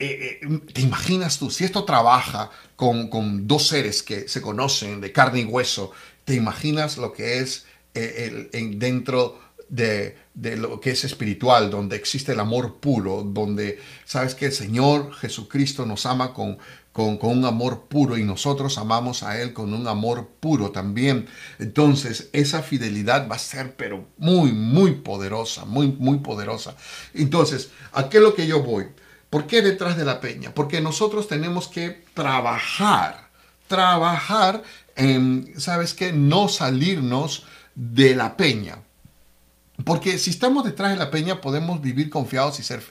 eh, 0.00 0.38
eh, 0.40 0.60
te 0.72 0.80
imaginas 0.80 1.40
tú, 1.40 1.50
si 1.50 1.64
esto 1.64 1.84
trabaja 1.84 2.50
con, 2.76 3.48
dos 3.48 3.66
seres 3.66 4.04
que 4.04 4.28
se 4.28 4.40
conocen 4.40 5.00
de 5.00 5.10
carne 5.10 5.40
y 5.40 5.44
hueso, 5.44 5.90
te 6.24 6.34
imaginas 6.34 6.98
lo 6.98 7.12
que 7.12 7.38
es 7.38 7.66
eh, 7.94 8.48
el, 8.52 8.78
dentro 8.78 9.40
de, 9.68 10.16
lo 10.56 10.80
que 10.80 10.92
es 10.92 11.02
espiritual, 11.02 11.70
donde 11.70 11.96
existe 11.96 12.32
el 12.32 12.38
amor 12.38 12.76
puro, 12.76 13.24
donde 13.24 13.80
sabes 14.04 14.36
que 14.36 14.46
el 14.46 14.52
Señor 14.52 15.12
Jesucristo 15.14 15.84
nos 15.84 16.06
ama 16.06 16.32
con, 16.32 16.58
con, 16.92 17.18
un 17.20 17.44
amor 17.44 17.86
puro 17.88 18.16
y 18.16 18.22
nosotros 18.22 18.78
amamos 18.78 19.24
a 19.24 19.40
Él 19.42 19.52
con 19.52 19.74
un 19.74 19.88
amor 19.88 20.28
puro 20.38 20.70
también. 20.70 21.26
Entonces, 21.58 22.28
esa 22.32 22.62
fidelidad 22.62 23.28
va 23.28 23.34
a 23.34 23.40
ser, 23.40 23.74
pero 23.74 24.06
muy, 24.16 24.52
muy 24.52 24.92
poderosa, 24.92 25.64
muy, 25.64 25.88
muy 25.88 26.18
poderosa. 26.18 26.76
Entonces, 27.14 27.70
¿a 27.92 28.08
qué 28.08 28.18
es 28.18 28.22
lo 28.22 28.36
que 28.36 28.46
yo 28.46 28.62
voy? 28.62 28.86
¿Por 29.30 29.46
qué 29.46 29.62
detrás 29.62 29.96
de 29.96 30.04
la 30.04 30.20
peña? 30.20 30.54
Porque 30.54 30.80
nosotros 30.80 31.28
tenemos 31.28 31.68
que 31.68 32.04
trabajar, 32.14 33.28
trabajar 33.66 34.62
en, 34.96 35.52
¿sabes 35.58 35.94
qué? 35.94 36.12
No 36.12 36.48
salirnos 36.48 37.44
de 37.74 38.14
la 38.14 38.36
peña. 38.36 38.78
Porque 39.84 40.18
si 40.18 40.30
estamos 40.30 40.64
detrás 40.64 40.90
de 40.90 40.96
la 40.96 41.10
peña 41.10 41.40
podemos 41.40 41.80
vivir 41.80 42.10
confiados 42.10 42.58
y 42.58 42.62
ser, 42.62 42.82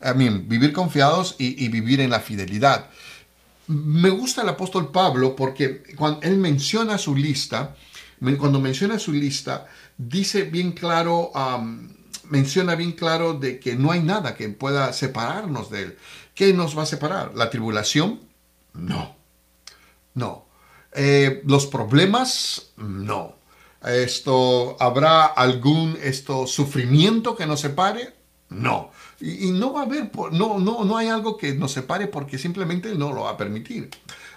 I 0.00 0.12
vivir 0.12 0.72
confiados 0.72 1.34
y, 1.38 1.68
vivir 1.68 2.00
en 2.00 2.10
la 2.10 2.20
fidelidad. 2.20 2.88
Me 3.66 4.10
gusta 4.10 4.42
el 4.42 4.48
apóstol 4.48 4.92
Pablo 4.92 5.34
porque 5.34 5.82
cuando 5.96 6.20
él 6.22 6.36
menciona 6.36 6.96
su 6.98 7.16
lista, 7.16 7.74
cuando 8.38 8.60
menciona 8.60 8.98
su 8.98 9.12
lista, 9.12 9.66
dice 9.96 10.44
bien 10.44 10.72
claro, 10.72 11.32
menciona 12.30 12.74
bien 12.74 12.92
claro 12.92 13.34
de 13.34 13.58
que 13.60 13.76
no 13.76 13.90
hay 13.90 14.00
nada 14.00 14.34
que 14.34 14.48
pueda 14.48 14.92
separarnos 14.92 15.70
de 15.70 15.82
él. 15.82 15.98
¿Qué 16.34 16.52
nos 16.52 16.76
va 16.76 16.82
a 16.82 16.86
separar? 16.86 17.34
¿La 17.34 17.50
tribulación? 17.50 18.20
No. 18.74 19.16
No. 20.14 20.46
Eh, 20.92 21.42
¿Los 21.44 21.66
problemas? 21.66 22.72
No. 22.76 23.36
Esto, 23.84 24.76
¿Habrá 24.80 25.26
algún 25.26 25.98
esto, 26.02 26.46
sufrimiento 26.46 27.36
que 27.36 27.46
nos 27.46 27.60
separe? 27.60 28.14
No. 28.48 28.90
Y, 29.20 29.50
no 29.50 29.72
va 29.72 29.80
a 29.80 29.84
haber, 29.84 30.10
no, 30.32 30.58
no, 30.58 30.84
no 30.84 30.96
hay 30.96 31.08
algo 31.08 31.36
que 31.36 31.54
nos 31.54 31.72
separe 31.72 32.06
porque 32.06 32.38
simplemente 32.38 32.94
no 32.94 33.12
lo 33.12 33.22
va 33.22 33.30
a 33.30 33.36
permitir. 33.36 33.90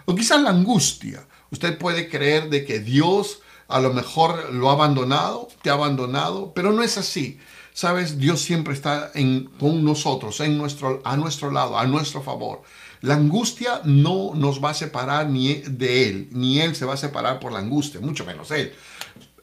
O 0.05 0.15
quizás 0.15 0.41
la 0.41 0.49
angustia. 0.49 1.25
Usted 1.51 1.77
puede 1.77 2.09
creer 2.09 2.49
de 2.49 2.65
que 2.65 2.79
Dios 2.79 3.41
a 3.67 3.79
lo 3.79 3.93
mejor 3.93 4.53
lo 4.53 4.69
ha 4.69 4.73
abandonado, 4.73 5.47
te 5.61 5.69
ha 5.69 5.73
abandonado, 5.73 6.53
pero 6.53 6.73
no 6.73 6.83
es 6.83 6.97
así. 6.97 7.39
Sabes, 7.73 8.17
Dios 8.17 8.41
siempre 8.41 8.73
está 8.73 9.11
con 9.59 9.83
nosotros, 9.83 10.39
en 10.41 10.57
nuestro, 10.57 11.01
a 11.03 11.15
nuestro 11.15 11.51
lado, 11.51 11.77
a 11.77 11.85
nuestro 11.85 12.21
favor. 12.21 12.63
La 13.01 13.15
angustia 13.15 13.81
no 13.85 14.33
nos 14.35 14.63
va 14.63 14.71
a 14.71 14.73
separar 14.73 15.27
ni 15.27 15.55
de 15.55 16.09
Él, 16.09 16.29
ni 16.31 16.59
Él 16.59 16.75
se 16.75 16.85
va 16.85 16.93
a 16.93 16.97
separar 16.97 17.39
por 17.39 17.51
la 17.51 17.59
angustia, 17.59 17.99
mucho 17.99 18.25
menos 18.25 18.51
Él. 18.51 18.73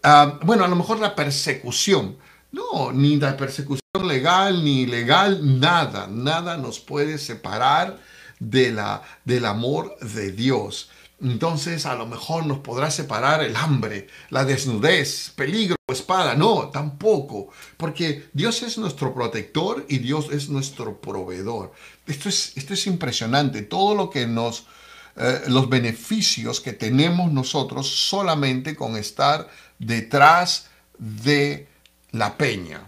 Ah, 0.02 0.38
bueno, 0.42 0.64
a 0.64 0.68
lo 0.68 0.76
mejor 0.76 1.00
la 1.00 1.14
persecución. 1.14 2.16
No, 2.52 2.92
ni 2.92 3.16
la 3.16 3.36
persecución 3.36 3.80
legal 4.04 4.64
ni 4.64 4.82
ilegal, 4.82 5.60
nada, 5.60 6.06
nada 6.06 6.56
nos 6.56 6.80
puede 6.80 7.18
separar 7.18 7.98
de 8.38 8.72
la, 8.72 9.02
del 9.24 9.44
amor 9.44 9.98
de 10.00 10.32
Dios. 10.32 10.90
Entonces 11.20 11.84
a 11.84 11.96
lo 11.96 12.06
mejor 12.06 12.46
nos 12.46 12.58
podrá 12.58 12.90
separar 12.90 13.42
el 13.42 13.56
hambre, 13.56 14.06
la 14.30 14.44
desnudez, 14.44 15.32
peligro, 15.34 15.76
espada. 15.88 16.34
No, 16.34 16.68
tampoco, 16.68 17.48
porque 17.76 18.28
Dios 18.32 18.62
es 18.62 18.78
nuestro 18.78 19.12
protector 19.14 19.84
y 19.88 19.98
Dios 19.98 20.28
es 20.30 20.48
nuestro 20.48 21.00
proveedor. 21.00 21.72
Esto 22.06 22.28
es, 22.28 22.52
esto 22.56 22.74
es 22.74 22.86
impresionante. 22.86 23.62
Todo 23.62 23.96
lo 23.96 24.10
que 24.10 24.26
nos, 24.28 24.66
eh, 25.16 25.42
los 25.48 25.68
beneficios 25.68 26.60
que 26.60 26.72
tenemos 26.72 27.32
nosotros 27.32 27.88
solamente 27.88 28.76
con 28.76 28.96
estar 28.96 29.48
detrás 29.78 30.66
de 30.98 31.66
la 32.12 32.36
peña. 32.36 32.82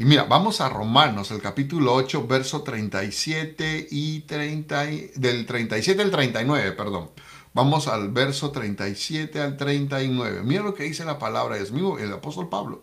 Y 0.00 0.06
mira, 0.06 0.24
vamos 0.24 0.62
a 0.62 0.70
Romanos, 0.70 1.30
el 1.30 1.42
capítulo 1.42 1.92
8, 1.92 2.26
verso 2.26 2.62
37 2.62 3.88
y 3.90 4.20
30, 4.20 4.86
del 5.16 5.44
37 5.44 6.00
al 6.00 6.10
39, 6.10 6.72
perdón. 6.72 7.10
Vamos 7.52 7.86
al 7.86 8.10
verso 8.10 8.50
37 8.50 9.38
al 9.42 9.58
39. 9.58 10.40
Mira 10.42 10.62
lo 10.62 10.72
que 10.72 10.84
dice 10.84 11.04
la 11.04 11.18
palabra 11.18 11.58
es 11.58 11.70
mío, 11.70 11.98
el 11.98 12.14
apóstol 12.14 12.48
Pablo. 12.48 12.82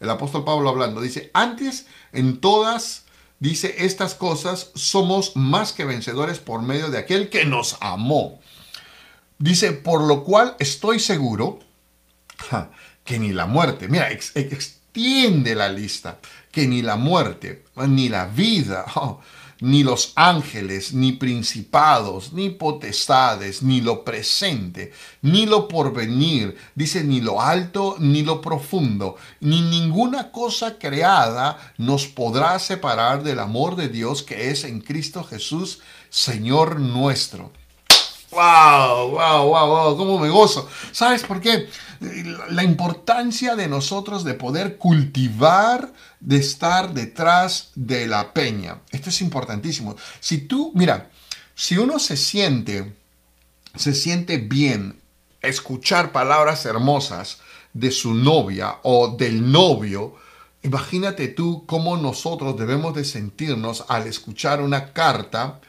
El 0.00 0.08
apóstol 0.08 0.46
Pablo 0.46 0.70
hablando, 0.70 1.02
dice, 1.02 1.30
antes 1.34 1.86
en 2.12 2.40
todas, 2.40 3.04
dice, 3.40 3.84
estas 3.84 4.14
cosas 4.14 4.70
somos 4.74 5.36
más 5.36 5.74
que 5.74 5.84
vencedores 5.84 6.38
por 6.38 6.62
medio 6.62 6.88
de 6.88 6.96
aquel 6.96 7.28
que 7.28 7.44
nos 7.44 7.76
amó. 7.82 8.40
Dice, 9.38 9.72
por 9.72 10.00
lo 10.00 10.24
cual 10.24 10.56
estoy 10.58 10.98
seguro 10.98 11.58
que 13.04 13.18
ni 13.18 13.34
la 13.34 13.44
muerte, 13.44 13.86
mira, 13.86 14.08
extiende 14.94 15.56
la 15.56 15.68
lista, 15.68 16.20
que 16.52 16.68
ni 16.68 16.80
la 16.80 16.94
muerte, 16.94 17.64
ni 17.88 18.08
la 18.08 18.26
vida, 18.26 18.84
oh, 18.94 19.20
ni 19.60 19.82
los 19.82 20.12
ángeles, 20.14 20.92
ni 20.94 21.12
principados, 21.12 22.32
ni 22.32 22.50
potestades, 22.50 23.60
ni 23.62 23.80
lo 23.80 24.04
presente, 24.04 24.92
ni 25.22 25.46
lo 25.46 25.66
porvenir, 25.66 26.56
dice 26.76 27.02
ni 27.02 27.20
lo 27.20 27.40
alto, 27.40 27.96
ni 27.98 28.22
lo 28.22 28.40
profundo, 28.40 29.16
ni 29.40 29.62
ninguna 29.62 30.30
cosa 30.30 30.78
creada 30.78 31.58
nos 31.76 32.06
podrá 32.06 32.56
separar 32.60 33.24
del 33.24 33.40
amor 33.40 33.74
de 33.74 33.88
Dios 33.88 34.22
que 34.22 34.50
es 34.50 34.62
en 34.62 34.80
Cristo 34.80 35.24
Jesús, 35.24 35.80
Señor 36.08 36.78
nuestro. 36.78 37.50
¡Wow! 38.34 39.10
¡Wow! 39.10 39.48
¡Wow! 39.48 39.66
¡Wow! 39.68 39.96
¿Cómo 39.96 40.18
me 40.18 40.28
gozo? 40.28 40.68
¿Sabes 40.90 41.22
por 41.22 41.40
qué? 41.40 41.68
La 42.50 42.64
importancia 42.64 43.54
de 43.54 43.68
nosotros 43.68 44.24
de 44.24 44.34
poder 44.34 44.76
cultivar, 44.76 45.92
de 46.18 46.36
estar 46.38 46.92
detrás 46.92 47.70
de 47.76 48.08
la 48.08 48.32
peña. 48.32 48.80
Esto 48.90 49.10
es 49.10 49.20
importantísimo. 49.20 49.94
Si 50.18 50.38
tú, 50.38 50.72
mira, 50.74 51.10
si 51.54 51.78
uno 51.78 52.00
se 52.00 52.16
siente, 52.16 52.92
se 53.76 53.94
siente 53.94 54.38
bien 54.38 55.00
escuchar 55.40 56.10
palabras 56.10 56.66
hermosas 56.66 57.38
de 57.72 57.92
su 57.92 58.14
novia 58.14 58.78
o 58.82 59.16
del 59.16 59.52
novio, 59.52 60.16
imagínate 60.62 61.28
tú 61.28 61.64
cómo 61.66 61.96
nosotros 61.96 62.58
debemos 62.58 62.94
de 62.94 63.04
sentirnos 63.04 63.84
al 63.88 64.08
escuchar 64.08 64.60
una 64.60 64.92
carta 64.92 65.60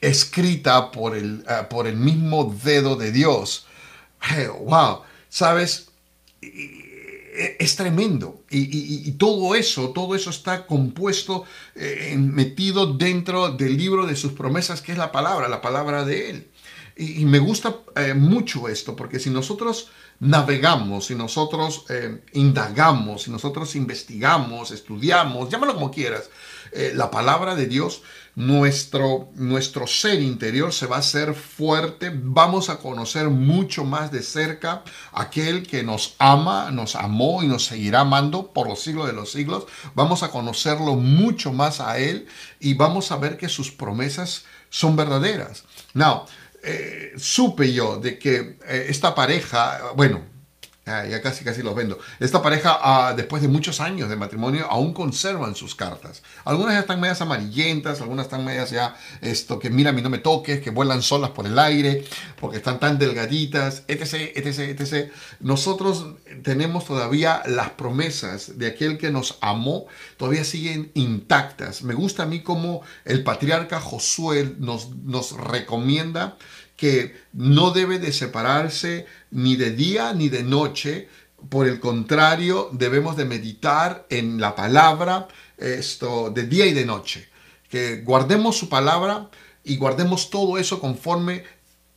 escrita 0.00 0.90
por 0.90 1.16
el, 1.16 1.44
eh, 1.48 1.66
por 1.68 1.86
el 1.86 1.96
mismo 1.96 2.56
dedo 2.62 2.96
de 2.96 3.12
Dios. 3.12 3.66
wow, 4.64 5.02
sabes, 5.28 5.88
es 6.40 7.76
tremendo. 7.76 8.42
Y, 8.50 9.12
todo 9.12 9.54
eso, 9.54 9.90
todo 9.90 10.14
eso 10.14 10.30
está 10.30 10.66
compuesto, 10.66 11.44
eh, 11.74 12.16
metido 12.18 12.94
dentro 12.94 13.50
del 13.50 13.76
libro 13.76 14.06
de 14.06 14.16
sus 14.16 14.32
promesas, 14.32 14.82
que 14.82 14.92
es 14.92 14.98
la 14.98 15.12
palabra, 15.12 15.48
la 15.48 15.60
palabra 15.60 16.04
de 16.04 16.30
Él. 16.30 16.50
Y, 16.96 17.24
me 17.24 17.38
gusta 17.38 17.76
eh, 17.96 18.14
mucho 18.14 18.68
esto, 18.68 18.96
porque 18.96 19.20
si 19.20 19.30
nosotros 19.30 19.90
navegamos, 20.18 21.06
si 21.06 21.14
nosotros 21.14 21.86
indagamos, 22.32 23.22
si 23.22 23.30
nosotros 23.30 23.74
investigamos, 23.74 24.70
estudiamos, 24.70 25.48
llámalo 25.48 25.74
como 25.74 25.90
quieras, 25.90 26.28
la 26.92 27.10
palabra 27.10 27.54
de 27.54 27.66
Dios, 27.66 28.02
nuestro, 28.34 29.30
nuestro 29.34 29.86
ser 29.86 30.20
interior 30.20 30.72
se 30.72 30.86
va 30.86 30.96
a 30.96 31.00
hacer 31.00 31.34
fuerte, 31.34 32.10
vamos 32.14 32.70
a 32.70 32.78
conocer 32.78 33.28
mucho 33.28 33.84
más 33.84 34.10
de 34.10 34.22
cerca 34.22 34.82
aquel 35.12 35.66
que 35.66 35.82
nos 35.82 36.14
ama, 36.18 36.70
nos 36.70 36.96
amó 36.96 37.42
y 37.42 37.48
nos 37.48 37.64
seguirá 37.64 38.00
amando 38.00 38.52
por 38.52 38.68
los 38.68 38.80
siglos 38.80 39.06
de 39.06 39.12
los 39.12 39.32
siglos, 39.32 39.66
vamos 39.94 40.22
a 40.22 40.30
conocerlo 40.30 40.94
mucho 40.94 41.52
más 41.52 41.80
a 41.80 41.98
él 41.98 42.26
y 42.60 42.74
vamos 42.74 43.12
a 43.12 43.16
ver 43.16 43.36
que 43.36 43.48
sus 43.48 43.70
promesas 43.70 44.44
son 44.68 44.96
verdaderas. 44.96 45.64
Now, 45.94 46.24
eh, 46.62 47.12
supe 47.16 47.72
yo 47.72 47.98
de 47.98 48.18
que 48.18 48.58
eh, 48.66 48.86
esta 48.88 49.14
pareja, 49.14 49.92
bueno, 49.96 50.22
ya 51.08 51.20
casi 51.22 51.44
casi 51.44 51.62
los 51.62 51.74
vendo. 51.74 51.98
Esta 52.18 52.42
pareja, 52.42 52.78
ah, 52.80 53.14
después 53.16 53.42
de 53.42 53.48
muchos 53.48 53.80
años 53.80 54.08
de 54.08 54.16
matrimonio, 54.16 54.66
aún 54.70 54.92
conservan 54.92 55.54
sus 55.54 55.74
cartas. 55.74 56.22
Algunas 56.44 56.74
ya 56.74 56.80
están 56.80 57.00
medias 57.00 57.20
amarillentas, 57.20 58.00
algunas 58.00 58.26
están 58.26 58.44
medias 58.44 58.70
ya, 58.70 58.96
esto, 59.20 59.58
que 59.58 59.70
mira, 59.70 59.92
mí 59.92 60.02
no 60.02 60.10
me 60.10 60.18
toques, 60.18 60.60
que 60.60 60.70
vuelan 60.70 61.02
solas 61.02 61.30
por 61.30 61.46
el 61.46 61.58
aire, 61.58 62.04
porque 62.40 62.58
están 62.58 62.78
tan 62.78 62.98
delgaditas, 62.98 63.82
etc, 63.88 64.32
etc, 64.34 64.80
etc. 64.80 65.12
Nosotros 65.40 66.06
tenemos 66.42 66.84
todavía 66.84 67.42
las 67.46 67.70
promesas 67.70 68.58
de 68.58 68.66
aquel 68.68 68.98
que 68.98 69.10
nos 69.10 69.38
amó, 69.40 69.86
todavía 70.16 70.44
siguen 70.44 70.90
intactas. 70.94 71.82
Me 71.82 71.94
gusta 71.94 72.24
a 72.24 72.26
mí 72.26 72.40
como 72.42 72.82
el 73.04 73.22
patriarca 73.22 73.80
Josué 73.80 74.54
nos, 74.58 74.90
nos 74.96 75.32
recomienda 75.32 76.36
que 76.80 77.14
no 77.34 77.72
debe 77.72 77.98
de 77.98 78.10
separarse 78.10 79.04
ni 79.30 79.54
de 79.54 79.72
día 79.72 80.14
ni 80.14 80.30
de 80.30 80.42
noche. 80.42 81.10
Por 81.50 81.68
el 81.68 81.78
contrario, 81.78 82.70
debemos 82.72 83.18
de 83.18 83.26
meditar 83.26 84.06
en 84.08 84.40
la 84.40 84.54
palabra 84.54 85.28
esto 85.58 86.30
de 86.30 86.46
día 86.46 86.64
y 86.64 86.72
de 86.72 86.86
noche. 86.86 87.28
Que 87.68 88.00
guardemos 88.00 88.56
su 88.56 88.70
palabra 88.70 89.28
y 89.62 89.76
guardemos 89.76 90.30
todo 90.30 90.56
eso 90.56 90.80
conforme 90.80 91.44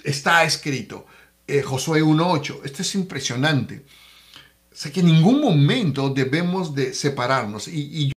está 0.04 0.44
escrito. 0.44 1.06
Eh, 1.48 1.62
Josué 1.62 2.04
1.8. 2.04 2.66
Esto 2.66 2.82
es 2.82 2.96
impresionante. 2.96 3.86
sé 4.70 4.92
que 4.92 5.00
en 5.00 5.06
ningún 5.06 5.40
momento 5.40 6.10
debemos 6.10 6.76
de 6.76 6.94
separarnos. 6.94 7.70
Y, 7.70 8.10
y 8.10 8.12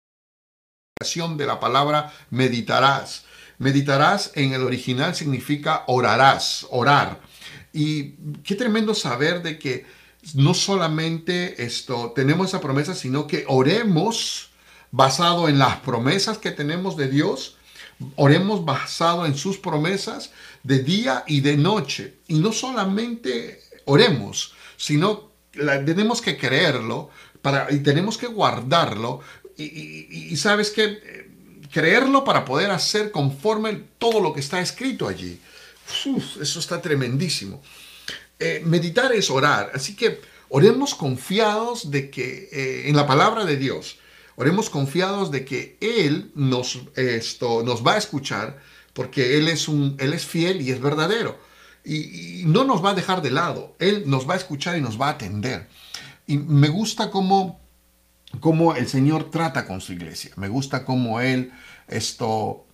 de 1.36 1.46
la 1.46 1.60
palabra 1.60 2.12
meditarás. 2.30 3.24
Meditarás 3.58 4.32
en 4.34 4.52
el 4.52 4.62
original 4.62 5.14
significa 5.14 5.84
orarás, 5.86 6.66
orar. 6.70 7.20
Y 7.72 8.12
qué 8.42 8.54
tremendo 8.54 8.94
saber 8.94 9.42
de 9.42 9.58
que 9.58 9.86
no 10.34 10.54
solamente 10.54 11.62
esto 11.62 12.12
tenemos 12.14 12.48
esa 12.48 12.60
promesa, 12.60 12.94
sino 12.94 13.26
que 13.26 13.44
oremos 13.48 14.50
basado 14.90 15.48
en 15.48 15.58
las 15.58 15.76
promesas 15.80 16.38
que 16.38 16.50
tenemos 16.50 16.96
de 16.96 17.08
Dios, 17.08 17.56
oremos 18.16 18.64
basado 18.64 19.26
en 19.26 19.36
sus 19.36 19.58
promesas 19.58 20.32
de 20.62 20.80
día 20.80 21.24
y 21.26 21.40
de 21.40 21.56
noche. 21.56 22.16
Y 22.28 22.38
no 22.38 22.52
solamente 22.52 23.60
oremos, 23.84 24.54
sino 24.76 25.30
tenemos 25.52 26.20
que 26.20 26.36
creerlo 26.36 27.10
para, 27.42 27.72
y 27.72 27.80
tenemos 27.80 28.18
que 28.18 28.26
guardarlo. 28.26 29.20
Y, 29.56 30.36
sabes 30.36 30.70
que 30.70 31.25
creerlo 31.76 32.24
para 32.24 32.46
poder 32.46 32.70
hacer 32.70 33.10
conforme 33.10 33.82
todo 33.98 34.18
lo 34.20 34.32
que 34.32 34.40
está 34.40 34.62
escrito 34.62 35.08
allí. 35.08 35.38
eso 36.40 36.58
está 36.58 36.80
tremendísimo. 36.80 37.60
Eh, 38.38 38.62
meditar 38.64 39.12
es 39.12 39.28
orar, 39.28 39.72
así 39.74 39.94
que 39.94 40.22
oremos 40.48 40.94
confiados 40.94 41.90
de 41.90 42.08
que 42.08 42.48
eh, 42.50 42.88
en 42.88 42.96
la 42.96 43.06
palabra 43.06 43.44
de 43.44 43.58
Dios, 43.58 43.98
oremos 44.36 44.70
confiados 44.70 45.30
de 45.30 45.44
que 45.44 45.76
Él 45.82 46.30
nos, 46.34 46.80
esto, 46.94 47.62
nos 47.62 47.86
va 47.86 47.92
a 47.92 47.98
escuchar 47.98 48.58
porque 48.94 49.36
Él 49.36 49.46
es, 49.46 49.68
un, 49.68 49.96
él 49.98 50.14
es 50.14 50.24
fiel 50.24 50.62
y 50.62 50.70
es 50.70 50.80
verdadero. 50.80 51.38
Y, 51.84 52.40
y, 52.40 52.44
no 52.46 52.64
nos 52.64 52.82
va 52.82 52.92
a 52.92 52.94
dejar 52.94 53.20
de 53.20 53.32
lado, 53.32 53.76
Él 53.80 54.04
nos 54.06 54.26
va 54.26 54.32
a 54.32 54.38
escuchar 54.38 54.78
y 54.78 54.80
nos 54.80 54.98
va 54.98 55.08
a 55.08 55.10
atender. 55.10 55.68
Y 56.26 56.38
me 56.38 56.70
gusta 56.70 57.10
cómo 57.10 57.60
cómo 58.40 58.74
el 58.74 58.88
Señor 58.88 59.30
trata 59.30 59.66
con 59.66 59.80
su 59.80 59.92
iglesia. 59.92 60.32
Me 60.36 60.48
gusta 60.48 60.84
cómo 60.84 61.20
Él 61.20 61.52
esto 61.88 62.66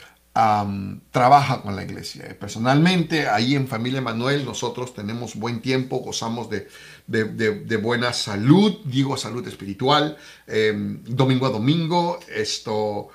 trabaja 1.11 1.61
con 1.61 1.77
la 1.77 1.85
iglesia. 1.85 2.37
Personalmente, 2.41 3.29
ahí 3.29 3.55
en 3.55 3.69
Familia 3.69 4.01
Manuel, 4.01 4.47
nosotros 4.47 4.95
tenemos 4.95 5.35
buen 5.35 5.61
tiempo, 5.61 5.99
gozamos 5.99 6.49
de, 6.49 6.69
de, 7.07 7.77
buena 7.77 8.15
salud, 8.15 8.79
digo 8.85 9.19
salud 9.19 9.47
espiritual, 9.47 10.17
em, 10.47 11.05
domingo 11.05 11.47
a 11.47 11.51
domingo, 11.51 12.19
esto 12.35 13.09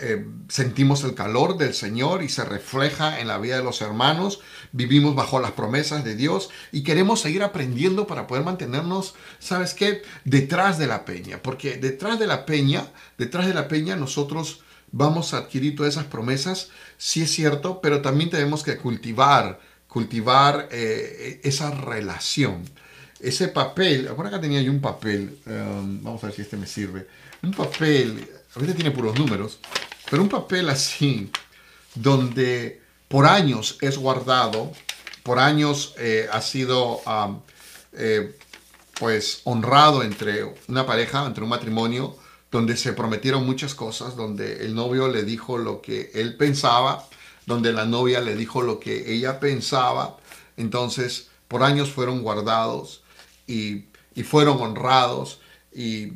em, 0.00 0.48
sentimos 0.48 1.04
el 1.04 1.14
calor 1.14 1.58
del 1.58 1.74
Señor 1.74 2.22
y 2.22 2.28
se 2.28 2.44
refleja 2.44 3.20
en 3.20 3.28
la 3.28 3.38
vida 3.38 3.56
de 3.56 3.64
los 3.64 3.80
hermanos, 3.82 4.40
vivimos 4.72 5.14
bajo 5.14 5.40
las 5.40 5.52
promesas 5.52 6.04
de 6.04 6.16
Dios 6.16 6.50
y 6.72 6.82
queremos 6.82 7.20
seguir 7.20 7.42
aprendiendo 7.42 8.06
para 8.06 8.26
poder 8.26 8.44
mantenernos, 8.44 9.14
¿sabes 9.38 9.74
qué? 9.74 10.02
Detrás 10.24 10.78
de 10.78 10.86
la 10.86 11.04
peña, 11.04 11.42
porque 11.42 11.76
detrás 11.76 12.18
de 12.18 12.26
la 12.26 12.46
peña, 12.46 12.86
detrás 13.18 13.46
de 13.46 13.54
la 13.54 13.68
peña 13.68 13.96
nosotros 13.96 14.62
vamos 14.92 15.34
a 15.34 15.38
adquirir 15.38 15.76
todas 15.76 15.94
esas 15.94 16.06
promesas, 16.06 16.70
sí 16.98 17.22
es 17.22 17.30
cierto, 17.30 17.80
pero 17.80 18.02
también 18.02 18.30
tenemos 18.30 18.62
que 18.62 18.76
cultivar, 18.76 19.60
cultivar 19.88 20.68
eh, 20.70 21.40
esa 21.44 21.70
relación. 21.70 22.64
Ese 23.20 23.48
papel, 23.48 24.06
por 24.16 24.26
acá 24.26 24.40
tenía 24.40 24.62
yo 24.62 24.72
un 24.72 24.80
papel, 24.80 25.38
um, 25.46 26.02
vamos 26.02 26.24
a 26.24 26.28
ver 26.28 26.36
si 26.36 26.42
este 26.42 26.56
me 26.56 26.66
sirve, 26.66 27.06
un 27.42 27.52
papel, 27.52 28.26
ahorita 28.54 28.74
tiene 28.74 28.90
puros 28.90 29.18
números, 29.18 29.58
pero 30.10 30.22
un 30.22 30.28
papel 30.28 30.68
así, 30.68 31.30
donde 31.94 32.82
por 33.08 33.26
años 33.26 33.78
es 33.80 33.98
guardado, 33.98 34.72
por 35.22 35.38
años 35.38 35.94
eh, 35.98 36.28
ha 36.32 36.40
sido 36.40 37.00
eh, 37.92 38.36
pues 38.98 39.40
honrado 39.44 40.02
entre 40.02 40.54
una 40.68 40.86
pareja, 40.86 41.24
entre 41.26 41.42
un 41.42 41.50
matrimonio, 41.50 42.16
donde 42.50 42.76
se 42.76 42.92
prometieron 42.92 43.46
muchas 43.46 43.74
cosas, 43.74 44.16
donde 44.16 44.64
el 44.64 44.74
novio 44.74 45.08
le 45.08 45.22
dijo 45.22 45.56
lo 45.56 45.80
que 45.80 46.10
él 46.14 46.36
pensaba, 46.36 47.06
donde 47.46 47.72
la 47.72 47.84
novia 47.84 48.20
le 48.20 48.34
dijo 48.36 48.62
lo 48.62 48.80
que 48.80 49.12
ella 49.12 49.40
pensaba. 49.40 50.16
Entonces, 50.56 51.28
por 51.48 51.62
años 51.62 51.90
fueron 51.90 52.22
guardados 52.22 53.02
y, 53.46 53.84
fueron 54.24 54.60
honrados 54.60 55.40
y, 55.74 56.12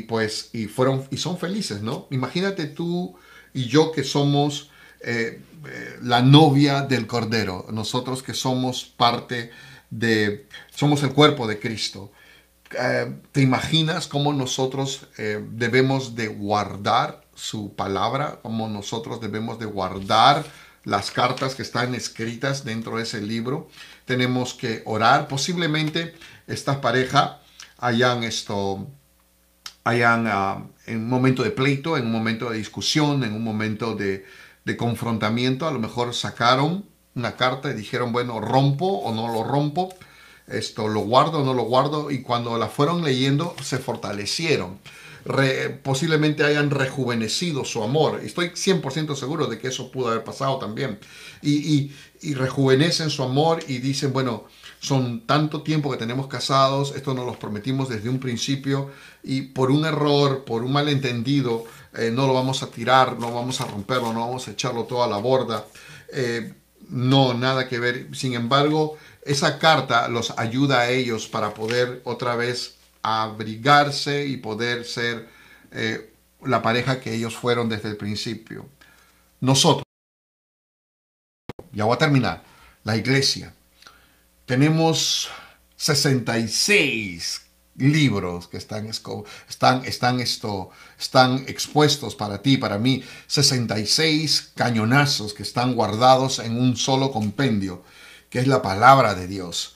pues 0.00 0.50
y 0.52 0.66
fueron 0.66 1.06
y 1.10 1.16
son 1.18 1.38
felices, 1.38 1.82
¿no? 1.82 2.06
Imagínate 2.10 2.66
tú 2.66 3.16
y 3.52 3.64
yo 3.66 3.92
que 3.92 4.02
somos 4.02 4.70
eh, 5.00 5.40
eh, 5.66 5.98
la 6.02 6.22
novia 6.22 6.82
del 6.82 7.06
Cordero, 7.06 7.66
nosotros 7.70 8.22
que 8.22 8.34
somos 8.34 8.84
parte 8.84 9.50
de, 9.90 10.46
somos 10.74 11.02
el 11.02 11.12
cuerpo 11.12 11.46
de 11.46 11.60
Cristo 11.60 12.10
eh, 12.76 13.14
¿te 13.30 13.40
imaginas 13.40 14.08
cómo 14.08 14.32
nosotros 14.32 15.06
debemos 15.16 16.16
de 16.16 16.26
guardar 16.26 17.24
su 17.34 17.74
palabra? 17.74 18.40
Cómo 18.42 18.68
nosotros 18.68 19.20
debemos 19.20 19.58
de 19.60 19.66
guardar 19.66 20.44
las 20.84 21.10
cartas 21.10 21.54
que 21.54 21.62
están 21.62 21.94
escritas 21.94 22.64
dentro 22.64 22.96
de 22.96 23.04
ese 23.04 23.20
libro. 23.20 23.68
Tenemos 24.04 24.54
que 24.54 24.82
orar. 24.86 25.28
Posiblemente 25.28 26.14
esta 26.46 26.80
pareja 26.80 27.40
hayan 27.78 28.24
esto, 28.24 28.86
hayan 29.84 30.26
ah, 30.26 30.66
en 30.86 30.98
un 30.98 31.08
momento 31.08 31.42
de 31.42 31.50
pleito, 31.50 31.96
en 31.96 32.06
un 32.06 32.12
momento 32.12 32.50
de 32.50 32.58
discusión, 32.58 33.22
en 33.22 33.32
un 33.34 33.44
momento 33.44 33.94
de, 33.94 34.24
de 34.64 34.76
confrontamiento, 34.76 35.68
a 35.68 35.70
lo 35.70 35.78
mejor 35.78 36.14
sacaron 36.14 36.84
una 37.14 37.36
carta 37.36 37.70
y 37.70 37.74
dijeron, 37.74 38.12
bueno, 38.12 38.40
rompo 38.40 38.86
o 38.86 39.14
no 39.14 39.32
lo 39.32 39.44
rompo, 39.44 39.94
esto 40.48 40.88
lo 40.88 41.00
guardo 41.00 41.40
o 41.40 41.44
no 41.44 41.54
lo 41.54 41.62
guardo, 41.62 42.10
y 42.10 42.22
cuando 42.22 42.58
la 42.58 42.68
fueron 42.68 43.04
leyendo 43.04 43.54
se 43.62 43.78
fortalecieron. 43.78 44.78
posiblemente 45.82 46.44
hayan 46.44 46.70
rejuvenecido 46.70 47.64
su 47.64 47.82
amor. 47.82 48.20
Estoy 48.22 48.50
100% 48.50 49.14
seguro 49.14 49.46
de 49.46 49.58
que 49.58 49.68
eso 49.68 49.90
pudo 49.90 50.08
haber 50.08 50.24
pasado 50.24 50.58
también. 50.58 50.98
Y, 51.40 51.92
y, 52.20 52.34
rejuvenecen 52.34 53.10
su 53.10 53.22
amor 53.22 53.60
y 53.68 53.78
dicen, 53.78 54.12
bueno, 54.12 54.44
son 54.84 55.22
tanto 55.26 55.62
tiempo 55.62 55.90
que 55.90 55.96
tenemos 55.96 56.26
casados, 56.26 56.92
esto 56.94 57.14
nos 57.14 57.24
lo 57.24 57.38
prometimos 57.38 57.88
desde 57.88 58.10
un 58.10 58.20
principio 58.20 58.90
y 59.22 59.40
por 59.40 59.70
un 59.70 59.86
error, 59.86 60.44
por 60.44 60.62
un 60.62 60.74
malentendido, 60.74 61.64
eh, 61.94 62.10
no 62.12 62.26
lo 62.26 62.34
vamos 62.34 62.62
a 62.62 62.66
tirar, 62.70 63.18
no 63.18 63.32
vamos 63.32 63.62
a 63.62 63.64
romperlo, 63.64 64.12
no 64.12 64.20
vamos 64.20 64.46
a 64.46 64.50
echarlo 64.50 64.84
todo 64.84 65.02
a 65.02 65.06
la 65.06 65.16
borda. 65.16 65.64
Eh, 66.12 66.52
no, 66.90 67.32
nada 67.32 67.66
que 67.66 67.78
ver. 67.78 68.08
Sin 68.14 68.34
embargo, 68.34 68.98
esa 69.24 69.58
carta 69.58 70.06
los 70.08 70.38
ayuda 70.38 70.80
a 70.80 70.90
ellos 70.90 71.28
para 71.28 71.54
poder 71.54 72.02
otra 72.04 72.36
vez 72.36 72.76
abrigarse 73.00 74.26
y 74.26 74.36
poder 74.36 74.84
ser 74.84 75.30
eh, 75.72 76.12
la 76.44 76.60
pareja 76.60 77.00
que 77.00 77.14
ellos 77.14 77.34
fueron 77.34 77.70
desde 77.70 77.88
el 77.88 77.96
principio. 77.96 78.66
Nosotros, 79.40 79.84
ya 81.72 81.84
voy 81.84 81.94
a 81.94 81.98
terminar, 81.98 82.42
la 82.82 82.98
iglesia, 82.98 83.54
tenemos 84.46 85.28
66 85.76 87.42
libros 87.76 88.46
que 88.48 88.56
están, 88.56 88.86
están, 88.86 89.84
están, 89.84 90.20
esto, 90.20 90.70
están 90.98 91.44
expuestos 91.48 92.14
para 92.14 92.40
ti, 92.42 92.56
para 92.56 92.78
mí, 92.78 93.02
66 93.26 94.52
cañonazos 94.54 95.34
que 95.34 95.42
están 95.42 95.74
guardados 95.74 96.38
en 96.38 96.58
un 96.58 96.76
solo 96.76 97.10
compendio, 97.10 97.82
que 98.30 98.38
es 98.38 98.46
la 98.46 98.62
palabra 98.62 99.14
de 99.14 99.26
Dios. 99.26 99.74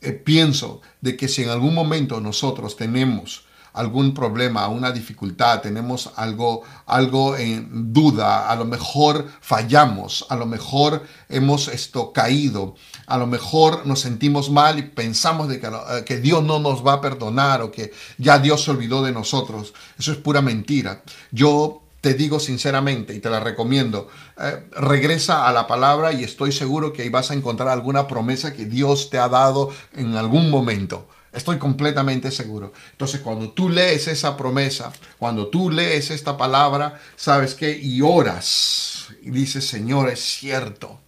Eh, 0.00 0.12
pienso 0.12 0.80
de 1.00 1.16
que 1.16 1.28
si 1.28 1.42
en 1.42 1.50
algún 1.50 1.74
momento 1.74 2.20
nosotros 2.20 2.76
tenemos 2.76 3.44
algún 3.72 4.14
problema, 4.14 4.68
una 4.68 4.92
dificultad, 4.92 5.60
tenemos 5.60 6.10
algo, 6.16 6.62
algo 6.86 7.36
en 7.36 7.92
duda, 7.92 8.50
a 8.50 8.56
lo 8.56 8.64
mejor 8.64 9.26
fallamos, 9.40 10.26
a 10.28 10.36
lo 10.36 10.46
mejor 10.46 11.04
hemos 11.28 11.68
esto 11.68 12.12
caído, 12.12 12.74
a 13.06 13.18
lo 13.18 13.26
mejor 13.26 13.86
nos 13.86 14.00
sentimos 14.00 14.50
mal 14.50 14.78
y 14.78 14.82
pensamos 14.82 15.48
de 15.48 15.60
que, 15.60 15.68
eh, 16.14 16.20
Dios 16.20 16.42
no 16.42 16.58
nos 16.58 16.86
va 16.86 16.94
a 16.94 17.00
perdonar 17.00 17.62
o 17.62 17.70
que 17.70 17.92
ya 18.18 18.38
Dios 18.38 18.64
se 18.64 18.70
olvidó 18.70 19.02
de 19.02 19.12
nosotros. 19.12 19.72
Eso 19.98 20.12
es 20.12 20.18
pura 20.18 20.42
mentira. 20.42 21.02
Yo 21.30 21.82
te 22.00 22.14
digo 22.14 22.40
sinceramente 22.40 23.14
y 23.14 23.20
te 23.20 23.30
la 23.30 23.40
recomiendo, 23.40 24.08
eh, 24.38 24.64
regresa 24.72 25.46
a 25.46 25.52
la 25.52 25.66
palabra 25.66 26.12
y 26.12 26.24
estoy 26.24 26.52
seguro 26.52 26.92
que 26.92 27.02
ahí 27.02 27.08
vas 27.08 27.30
a 27.30 27.34
encontrar 27.34 27.68
alguna 27.68 28.06
promesa 28.06 28.54
que 28.54 28.64
Dios 28.64 29.10
te 29.10 29.18
ha 29.18 29.28
dado 29.28 29.70
en 29.94 30.16
algún 30.16 30.50
momento. 30.50 31.06
Estoy 31.32 31.58
completamente 31.58 32.30
seguro. 32.30 32.72
Entonces, 32.90 33.20
cuando 33.20 33.50
tú 33.50 33.68
lees 33.68 34.08
esa 34.08 34.36
promesa, 34.36 34.92
cuando 35.18 35.46
tú 35.48 35.70
lees 35.70 36.10
esta 36.10 36.36
palabra, 36.36 37.00
¿sabes 37.16 37.54
qué? 37.54 37.78
Y 37.78 38.02
oras 38.02 39.08
y 39.22 39.30
dices, 39.30 39.66
Señor, 39.66 40.08
es 40.10 40.20
cierto. 40.20 40.98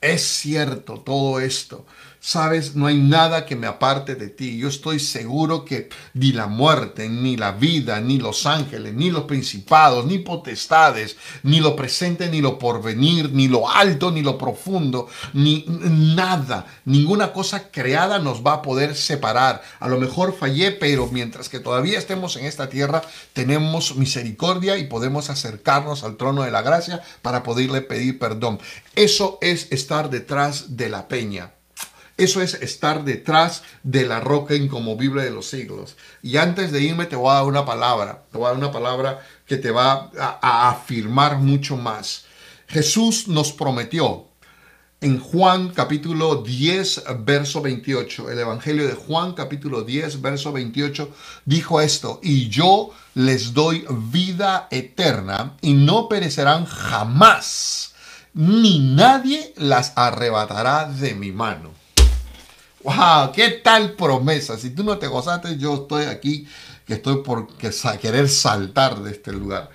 Es 0.00 0.22
cierto 0.22 1.00
todo 1.00 1.40
esto. 1.40 1.86
Sabes, 2.22 2.76
no 2.76 2.86
hay 2.86 2.98
nada 2.98 3.46
que 3.46 3.56
me 3.56 3.66
aparte 3.66 4.14
de 4.14 4.28
ti. 4.28 4.58
Yo 4.58 4.68
estoy 4.68 5.00
seguro 5.00 5.64
que 5.64 5.88
ni 6.12 6.32
la 6.32 6.48
muerte, 6.48 7.08
ni 7.08 7.38
la 7.38 7.52
vida, 7.52 7.98
ni 8.02 8.18
los 8.18 8.44
ángeles, 8.44 8.92
ni 8.92 9.10
los 9.10 9.24
principados, 9.24 10.04
ni 10.04 10.18
potestades, 10.18 11.16
ni 11.44 11.60
lo 11.60 11.74
presente, 11.74 12.28
ni 12.28 12.42
lo 12.42 12.58
porvenir, 12.58 13.32
ni 13.32 13.48
lo 13.48 13.70
alto, 13.70 14.10
ni 14.10 14.20
lo 14.20 14.36
profundo, 14.36 15.08
ni 15.32 15.64
nada, 15.66 16.66
ninguna 16.84 17.32
cosa 17.32 17.70
creada 17.70 18.18
nos 18.18 18.44
va 18.46 18.54
a 18.54 18.62
poder 18.62 18.94
separar. 18.96 19.62
A 19.78 19.88
lo 19.88 19.98
mejor 19.98 20.36
fallé, 20.36 20.72
pero 20.72 21.08
mientras 21.10 21.48
que 21.48 21.58
todavía 21.58 21.98
estemos 21.98 22.36
en 22.36 22.44
esta 22.44 22.68
tierra, 22.68 23.00
tenemos 23.32 23.96
misericordia 23.96 24.76
y 24.76 24.84
podemos 24.84 25.30
acercarnos 25.30 26.04
al 26.04 26.18
trono 26.18 26.42
de 26.42 26.50
la 26.50 26.60
gracia 26.60 27.00
para 27.22 27.42
poderle 27.42 27.80
pedir 27.80 28.18
perdón. 28.18 28.58
Eso 28.94 29.38
es 29.40 29.68
estar 29.70 30.10
detrás 30.10 30.76
de 30.76 30.90
la 30.90 31.08
peña. 31.08 31.54
Eso 32.20 32.42
es 32.42 32.52
estar 32.52 33.02
detrás 33.02 33.62
de 33.82 34.04
la 34.04 34.20
roca 34.20 34.54
incomovible 34.54 35.24
de 35.24 35.30
los 35.30 35.48
siglos. 35.48 35.96
Y 36.22 36.36
antes 36.36 36.70
de 36.70 36.82
irme 36.82 37.06
te 37.06 37.16
voy 37.16 37.30
a 37.30 37.36
dar 37.36 37.44
una 37.44 37.64
palabra, 37.64 38.24
te 38.30 38.36
voy 38.36 38.44
a 38.44 38.48
dar 38.50 38.58
una 38.58 38.70
palabra 38.70 39.20
que 39.46 39.56
te 39.56 39.70
va 39.70 40.10
a, 40.18 40.68
afirmar 40.68 41.38
mucho 41.38 41.78
más. 41.78 42.26
Jesús 42.66 43.26
nos 43.26 43.54
prometió 43.54 44.26
en 45.00 45.18
Juan 45.18 45.70
capítulo 45.70 46.42
10, 46.42 47.04
verso 47.20 47.62
28, 47.62 48.30
el 48.30 48.38
Evangelio 48.38 48.86
de 48.86 48.92
Juan 48.92 49.32
capítulo 49.32 49.80
10, 49.80 50.20
verso 50.20 50.52
28, 50.52 51.08
dijo 51.46 51.80
esto, 51.80 52.20
y 52.22 52.50
yo 52.50 52.90
les 53.14 53.54
doy 53.54 53.86
vida 53.88 54.68
eterna 54.70 55.56
y 55.62 55.72
no 55.72 56.06
perecerán 56.06 56.66
jamás, 56.66 57.94
ni 58.34 58.78
nadie 58.78 59.54
las 59.56 59.94
arrebatará 59.96 60.84
de 60.84 61.14
mi 61.14 61.32
mano. 61.32 61.79
¡Wow! 62.82 63.32
¿Qué 63.32 63.60
tal 63.62 63.92
promesa? 63.92 64.56
Si 64.56 64.70
tú 64.70 64.82
no 64.82 64.96
te 64.98 65.06
gozaste, 65.06 65.58
yo 65.58 65.82
estoy 65.82 66.04
aquí, 66.04 66.46
que 66.86 66.94
estoy 66.94 67.22
por 67.22 67.48
querer 67.56 68.28
saltar 68.28 69.02
de 69.02 69.10
este 69.10 69.32
lugar. 69.32 69.70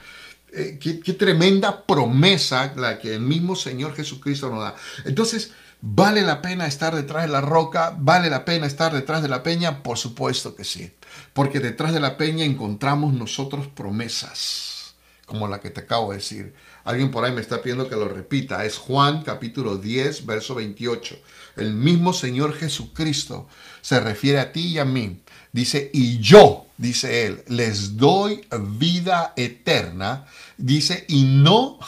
Eh, 0.51 0.79
qué, 0.81 0.99
qué, 0.99 1.13
tremenda 1.13 1.85
promesa 1.85 2.73
la 2.75 2.97
que 2.97 3.13
el 3.13 3.21
mismo 3.21 3.55
Señor 3.55 3.93
Jesucristo 3.95 4.49
nos 4.49 4.61
da. 4.61 4.75
Entonces, 5.03 5.51
¿vale 5.81 6.23
la 6.23 6.41
pena 6.41 6.65
estar 6.65 6.95
detrás 6.95 7.23
de 7.23 7.29
la 7.29 7.41
roca? 7.41 7.95
¿Vale 7.95 8.29
la 8.29 8.43
pena 8.43 8.65
estar 8.65 8.91
detrás 8.91 9.21
de 9.21 9.27
la 9.27 9.43
peña? 9.43 9.83
Por 9.83 9.99
supuesto 9.99 10.55
que 10.55 10.63
sí. 10.63 10.91
Porque 11.33 11.59
detrás 11.59 11.93
de 11.93 11.99
la 11.99 12.17
peña 12.17 12.43
encontramos 12.43 13.13
nosotros 13.13 13.67
promesas, 13.67 14.95
como 15.27 15.47
la 15.47 15.59
que 15.59 15.69
te 15.69 15.81
acabo 15.81 16.09
de 16.09 16.17
decir. 16.17 16.55
Alguien 16.85 17.11
por 17.11 17.23
ahí 17.23 17.33
me 17.33 17.41
está 17.41 17.61
pidiendo 17.61 17.87
que 17.87 17.95
lo 17.95 18.07
repita. 18.07 18.65
Es 18.65 18.77
Juan 18.77 19.21
capítulo 19.23 19.77
10, 19.77 20.25
verso 20.25 20.55
28. 20.55 21.19
El 21.55 21.73
mismo 21.73 22.13
Señor 22.13 22.55
Jesucristo 22.55 23.47
se 23.81 23.99
refiere 23.99 24.39
a 24.39 24.51
ti 24.51 24.67
y 24.67 24.79
a 24.79 24.85
mí. 24.85 25.21
Dice, 25.51 25.89
y 25.93 26.19
yo, 26.19 26.67
dice 26.77 27.25
él, 27.25 27.43
les 27.47 27.95
doy 27.97 28.45
vida 28.59 29.33
eterna. 29.37 30.25
Dice, 30.57 31.05
y 31.07 31.23
no 31.23 31.79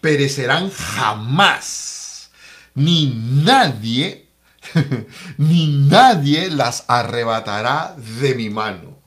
perecerán 0.00 0.70
jamás. 0.70 2.30
Ni 2.74 3.14
nadie, 3.14 4.28
ni 5.38 5.66
nadie 5.68 6.50
las 6.50 6.84
arrebatará 6.88 7.96
de 8.20 8.34
mi 8.34 8.50
mano. 8.50 8.98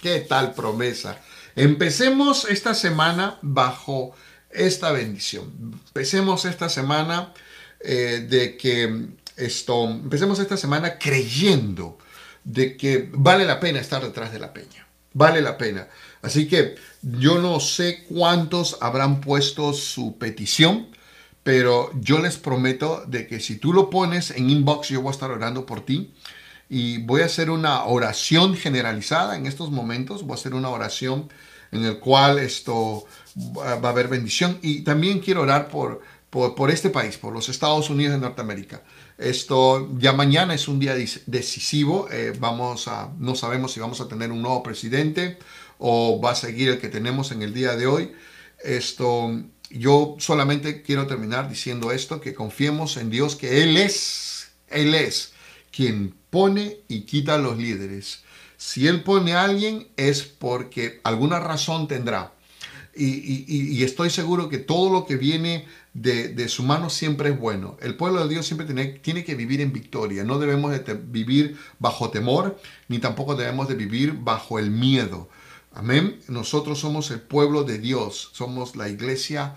¿Qué 0.00 0.20
tal 0.20 0.52
promesa? 0.54 1.18
Empecemos 1.56 2.46
esta 2.46 2.74
semana 2.74 3.38
bajo 3.42 4.14
esta 4.50 4.92
bendición. 4.92 5.80
Empecemos 5.88 6.44
esta 6.44 6.68
semana 6.68 7.32
eh, 7.84 8.26
de 8.28 8.56
que 8.56 9.08
esto, 9.36 9.84
empecemos 9.84 10.38
esta 10.38 10.56
semana 10.56 10.98
creyendo 10.98 11.98
de 12.44 12.76
que 12.76 13.10
vale 13.12 13.44
la 13.44 13.60
pena 13.60 13.80
estar 13.80 14.02
detrás 14.02 14.32
de 14.32 14.38
la 14.38 14.52
peña. 14.52 14.86
Vale 15.12 15.40
la 15.40 15.56
pena. 15.58 15.88
Así 16.22 16.48
que 16.48 16.76
yo 17.02 17.38
no 17.38 17.60
sé 17.60 18.04
cuántos 18.08 18.78
habrán 18.80 19.20
puesto 19.20 19.72
su 19.72 20.18
petición, 20.18 20.88
pero 21.42 21.90
yo 22.00 22.18
les 22.18 22.36
prometo 22.36 23.04
de 23.06 23.26
que 23.26 23.38
si 23.38 23.56
tú 23.56 23.72
lo 23.72 23.90
pones 23.90 24.30
en 24.30 24.50
inbox, 24.50 24.88
yo 24.88 25.02
voy 25.02 25.10
a 25.10 25.12
estar 25.12 25.30
orando 25.30 25.66
por 25.66 25.84
ti 25.84 26.14
y 26.68 26.98
voy 27.02 27.20
a 27.20 27.26
hacer 27.26 27.50
una 27.50 27.84
oración 27.84 28.56
generalizada 28.56 29.36
en 29.36 29.46
estos 29.46 29.70
momentos. 29.70 30.22
Voy 30.22 30.32
a 30.32 30.40
hacer 30.40 30.54
una 30.54 30.70
oración 30.70 31.28
en 31.70 31.84
el 31.84 31.98
cual 31.98 32.38
esto 32.38 33.04
va 33.36 33.88
a 33.88 33.90
haber 33.90 34.08
bendición. 34.08 34.58
Y 34.62 34.80
también 34.82 35.20
quiero 35.20 35.42
orar 35.42 35.68
por, 35.68 36.00
por, 36.34 36.70
este 36.72 36.90
país, 36.90 37.16
por 37.16 37.32
los 37.32 37.48
Estados 37.48 37.90
Unidos 37.90 38.14
de 38.14 38.20
Norteamérica. 38.20 38.82
Esto 39.18 39.88
ya 39.98 40.12
mañana 40.12 40.52
es 40.52 40.66
un 40.66 40.80
día 40.80 40.96
decisivo. 41.26 42.08
Eh, 42.10 42.32
vamos 42.40 42.88
a, 42.88 43.12
no 43.20 43.36
sabemos 43.36 43.70
si 43.70 43.78
vamos 43.78 44.00
a 44.00 44.08
tener 44.08 44.32
un 44.32 44.42
nuevo 44.42 44.60
presidente 44.64 45.38
o 45.78 46.20
va 46.20 46.32
a 46.32 46.34
seguir 46.34 46.70
el 46.70 46.80
que 46.80 46.88
tenemos 46.88 47.30
en 47.30 47.42
el 47.42 47.54
día 47.54 47.76
de 47.76 47.86
hoy. 47.86 48.12
Esto, 48.64 49.30
yo 49.70 50.16
solamente 50.18 50.82
quiero 50.82 51.06
terminar 51.06 51.48
diciendo 51.48 51.92
esto, 51.92 52.20
que 52.20 52.34
confiemos 52.34 52.96
en 52.96 53.10
Dios, 53.10 53.36
que 53.36 53.62
Él 53.62 53.76
es, 53.76 54.48
Él 54.70 54.96
es 54.96 55.34
quien 55.70 56.16
pone 56.30 56.78
y 56.88 57.02
quita 57.02 57.36
a 57.36 57.38
los 57.38 57.58
líderes. 57.58 58.24
Si 58.56 58.88
Él 58.88 59.04
pone 59.04 59.34
a 59.34 59.44
alguien 59.44 59.86
es 59.96 60.24
porque 60.24 61.00
alguna 61.04 61.38
razón 61.38 61.86
tendrá. 61.86 62.32
Y, 62.96 63.82
estoy 63.82 64.10
seguro 64.10 64.48
que 64.48 64.58
todo 64.58 64.90
lo 64.90 65.04
que 65.04 65.16
viene 65.16 65.66
de, 65.94 66.48
su 66.48 66.62
mano 66.62 66.90
siempre 66.90 67.30
es 67.30 67.38
bueno. 67.38 67.76
El 67.80 67.96
pueblo 67.96 68.22
de 68.22 68.28
Dios 68.28 68.46
siempre 68.46 68.66
tiene, 68.66 68.86
tiene 68.86 69.24
que 69.24 69.34
vivir 69.34 69.60
en 69.60 69.72
victoria. 69.72 70.24
No 70.24 70.38
debemos 70.38 70.72
de 70.72 70.94
vivir 70.94 71.56
bajo 71.78 72.10
temor, 72.10 72.58
ni 72.88 72.98
tampoco 72.98 73.34
debemos 73.34 73.68
de 73.68 73.74
vivir 73.74 74.12
bajo 74.12 74.58
el 74.58 74.70
miedo. 74.70 75.28
Amén. 75.72 76.20
Nosotros 76.28 76.78
somos 76.78 77.10
el 77.10 77.20
pueblo 77.20 77.64
de 77.64 77.78
Dios. 77.78 78.30
Somos 78.32 78.76
la 78.76 78.88
iglesia 78.88 79.56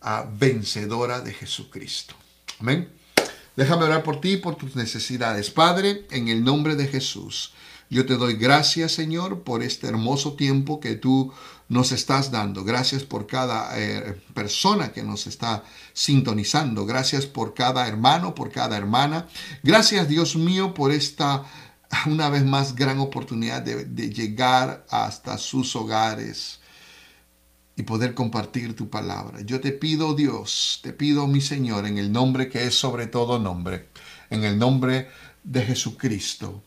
ah, 0.00 0.26
vencedora 0.38 1.20
de 1.20 1.34
Jesucristo. 1.34 2.14
Amén. 2.58 2.88
Déjame 3.54 3.84
orar 3.84 4.02
por 4.02 4.20
ti 4.20 4.34
y 4.34 4.36
por 4.36 4.54
tus 4.54 4.76
necesidades. 4.76 5.50
Padre, 5.50 6.06
en 6.10 6.28
el 6.28 6.44
nombre 6.44 6.76
de 6.76 6.86
Jesús. 6.86 7.52
Yo 7.90 8.04
te 8.04 8.16
doy 8.16 8.34
gracias, 8.34 8.92
Señor, 8.92 9.42
por 9.44 9.62
este 9.62 9.86
hermoso 9.86 10.34
tiempo 10.34 10.78
que 10.78 10.94
tú 10.94 11.32
nos 11.68 11.92
estás 11.92 12.30
dando. 12.30 12.62
Gracias 12.64 13.02
por 13.02 13.26
cada 13.26 13.78
eh, 13.78 14.20
persona 14.34 14.92
que 14.92 15.02
nos 15.02 15.26
está 15.26 15.64
sintonizando. 15.94 16.84
Gracias 16.84 17.24
por 17.24 17.54
cada 17.54 17.88
hermano, 17.88 18.34
por 18.34 18.50
cada 18.50 18.76
hermana. 18.76 19.26
Gracias, 19.62 20.06
Dios 20.06 20.36
mío, 20.36 20.74
por 20.74 20.92
esta 20.92 21.44
una 22.06 22.28
vez 22.28 22.44
más 22.44 22.74
gran 22.74 22.98
oportunidad 22.98 23.62
de, 23.62 23.86
de 23.86 24.12
llegar 24.12 24.84
hasta 24.90 25.38
sus 25.38 25.74
hogares 25.74 26.60
y 27.74 27.84
poder 27.84 28.12
compartir 28.12 28.76
tu 28.76 28.90
palabra. 28.90 29.40
Yo 29.40 29.60
te 29.60 29.72
pido, 29.72 30.14
Dios, 30.14 30.80
te 30.82 30.92
pido, 30.92 31.26
mi 31.26 31.40
Señor, 31.40 31.86
en 31.86 31.96
el 31.96 32.12
nombre 32.12 32.50
que 32.50 32.66
es 32.66 32.74
sobre 32.74 33.06
todo 33.06 33.38
nombre, 33.38 33.88
en 34.28 34.44
el 34.44 34.58
nombre 34.58 35.08
de 35.42 35.62
Jesucristo 35.64 36.62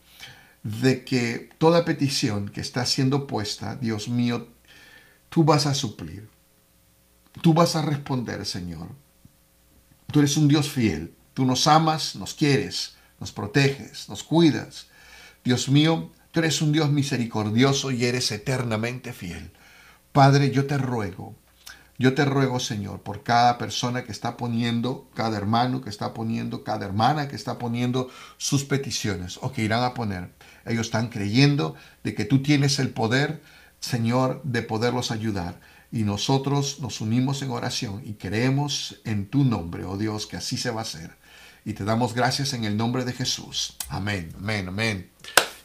de 0.62 1.04
que 1.04 1.50
toda 1.58 1.84
petición 1.84 2.48
que 2.48 2.60
está 2.60 2.86
siendo 2.86 3.26
puesta, 3.26 3.76
Dios 3.76 4.08
mío, 4.08 4.48
tú 5.28 5.44
vas 5.44 5.66
a 5.66 5.74
suplir. 5.74 6.28
Tú 7.40 7.54
vas 7.54 7.76
a 7.76 7.82
responder, 7.82 8.44
Señor. 8.46 8.88
Tú 10.12 10.20
eres 10.20 10.36
un 10.36 10.48
Dios 10.48 10.70
fiel. 10.70 11.14
Tú 11.34 11.44
nos 11.46 11.66
amas, 11.66 12.14
nos 12.14 12.34
quieres, 12.34 12.94
nos 13.18 13.32
proteges, 13.32 14.08
nos 14.08 14.22
cuidas. 14.22 14.88
Dios 15.44 15.68
mío, 15.68 16.12
tú 16.30 16.40
eres 16.40 16.60
un 16.60 16.72
Dios 16.72 16.90
misericordioso 16.90 17.90
y 17.90 18.04
eres 18.04 18.30
eternamente 18.30 19.12
fiel. 19.12 19.50
Padre, 20.12 20.50
yo 20.50 20.66
te 20.66 20.76
ruego 20.76 21.34
yo 21.98 22.14
te 22.14 22.24
ruego, 22.24 22.58
Señor, 22.58 23.00
por 23.02 23.22
cada 23.22 23.58
persona 23.58 24.04
que 24.04 24.12
está 24.12 24.36
poniendo, 24.36 25.08
cada 25.14 25.36
hermano 25.36 25.82
que 25.82 25.90
está 25.90 26.14
poniendo, 26.14 26.64
cada 26.64 26.86
hermana 26.86 27.28
que 27.28 27.36
está 27.36 27.58
poniendo 27.58 28.10
sus 28.38 28.64
peticiones 28.64 29.38
o 29.42 29.52
que 29.52 29.62
irán 29.62 29.84
a 29.84 29.94
poner. 29.94 30.30
Ellos 30.64 30.86
están 30.86 31.08
creyendo 31.08 31.74
de 32.02 32.14
que 32.14 32.24
tú 32.24 32.42
tienes 32.42 32.78
el 32.78 32.90
poder, 32.90 33.42
Señor, 33.80 34.40
de 34.44 34.62
poderlos 34.62 35.10
ayudar. 35.10 35.60
Y 35.92 36.04
nosotros 36.04 36.80
nos 36.80 37.02
unimos 37.02 37.42
en 37.42 37.50
oración 37.50 38.02
y 38.04 38.14
creemos 38.14 39.00
en 39.04 39.26
tu 39.26 39.44
nombre, 39.44 39.84
oh 39.84 39.98
Dios, 39.98 40.26
que 40.26 40.38
así 40.38 40.56
se 40.56 40.70
va 40.70 40.80
a 40.80 40.82
hacer. 40.82 41.10
Y 41.64 41.74
te 41.74 41.84
damos 41.84 42.14
gracias 42.14 42.54
en 42.54 42.64
el 42.64 42.76
nombre 42.76 43.04
de 43.04 43.12
Jesús. 43.12 43.76
Amén, 43.88 44.32
amén, 44.38 44.68
amén. 44.68 45.10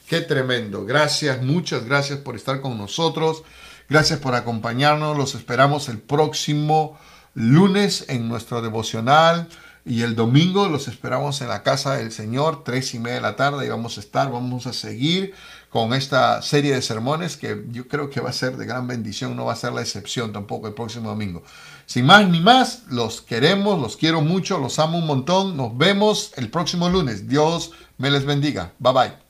Qué 0.08 0.22
tremendo. 0.22 0.86
Gracias, 0.86 1.42
muchas 1.42 1.86
gracias 1.86 2.20
por 2.20 2.36
estar 2.36 2.62
con 2.62 2.78
nosotros. 2.78 3.44
Gracias 3.90 4.20
por 4.20 4.36
acompañarnos. 4.36 5.18
Los 5.18 5.36
esperamos 5.36 5.90
el 5.90 6.00
próximo 6.00 6.98
lunes 7.34 8.06
en 8.10 8.28
nuestro 8.28 8.62
devocional. 8.62 9.48
Y 9.88 10.02
el 10.02 10.16
domingo 10.16 10.68
los 10.68 10.90
esperamos 10.90 11.40
en 11.40 11.48
la 11.48 11.64
casa 11.64 11.96
del 11.96 12.12
Señor, 12.12 12.66
tres 12.66 12.94
y 12.94 13.00
media 13.00 13.16
de 13.16 13.22
la 13.22 13.38
tarde, 13.38 13.66
y 13.66 13.70
vamos 13.70 13.96
a 13.96 14.02
estar, 14.02 14.30
vamos 14.30 14.68
a 14.68 14.74
seguir 14.74 15.34
con 15.70 15.94
esta 15.94 16.42
serie 16.42 16.74
de 16.74 16.82
sermones 16.82 17.38
que 17.38 17.64
yo 17.72 17.88
creo 17.88 18.10
que 18.10 18.20
va 18.20 18.32
a 18.32 18.34
ser 18.34 18.58
de 18.58 18.66
gran 18.66 18.86
bendición, 18.86 19.38
no 19.38 19.46
va 19.46 19.54
a 19.54 19.56
ser 19.56 19.72
la 19.72 19.82
excepción 19.82 20.34
tampoco 20.34 20.68
el 20.68 20.74
próximo 20.74 21.08
domingo. 21.08 21.42
Sin 21.86 22.06
más 22.06 22.28
ni 22.28 22.42
más, 22.42 22.84
los 22.90 23.22
queremos, 23.22 23.80
los 23.80 23.96
quiero 23.96 24.20
mucho, 24.20 24.60
los 24.60 24.78
amo 24.78 24.98
un 24.98 25.08
montón. 25.08 25.56
Nos 25.56 25.78
vemos 25.78 26.34
el 26.36 26.50
próximo 26.50 26.90
lunes. 26.90 27.30
Dios 27.30 27.72
me 27.98 28.12
les 28.12 28.26
bendiga. 28.26 28.74
Bye 28.80 28.94
bye. 28.94 29.27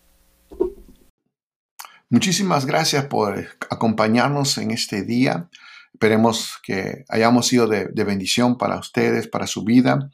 Muchísimas 2.10 2.66
gracias 2.66 3.06
por 3.08 3.50
acompañarnos 3.70 4.58
en 4.60 4.72
este 4.72 5.04
día. 5.04 5.50
Esperemos 5.92 6.58
que 6.64 7.04
hayamos 7.10 7.48
sido 7.48 7.68
de, 7.68 8.04
bendición 8.06 8.58
para 8.58 8.80
ustedes, 8.80 9.28
para 9.28 9.46
su 9.46 9.66
vida. 9.66 10.10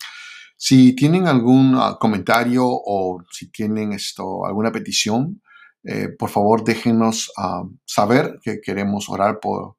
Si 0.58 0.96
tienen 0.96 1.28
algún 1.28 1.76
ah, 1.78 1.98
comentario 2.00 2.64
o 2.66 3.24
si 3.32 3.52
tienen 3.52 3.94
esto, 3.94 4.44
alguna 4.44 4.72
petición, 4.72 5.44
eh, 5.84 6.08
por 6.08 6.32
favor 6.32 6.64
déjenos 6.64 7.32
ah, 7.38 7.62
saber 7.86 8.40
que 8.42 8.60
queremos 8.60 9.08
orar 9.08 9.40
por, 9.40 9.76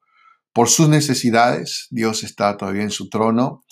por 0.53 0.69
sus 0.69 0.87
necesidades. 0.87 1.87
Dios 1.89 2.23
está 2.23 2.55
todavía 2.55 2.83
en 2.83 2.91
su 2.91 3.09
trono 3.09 3.65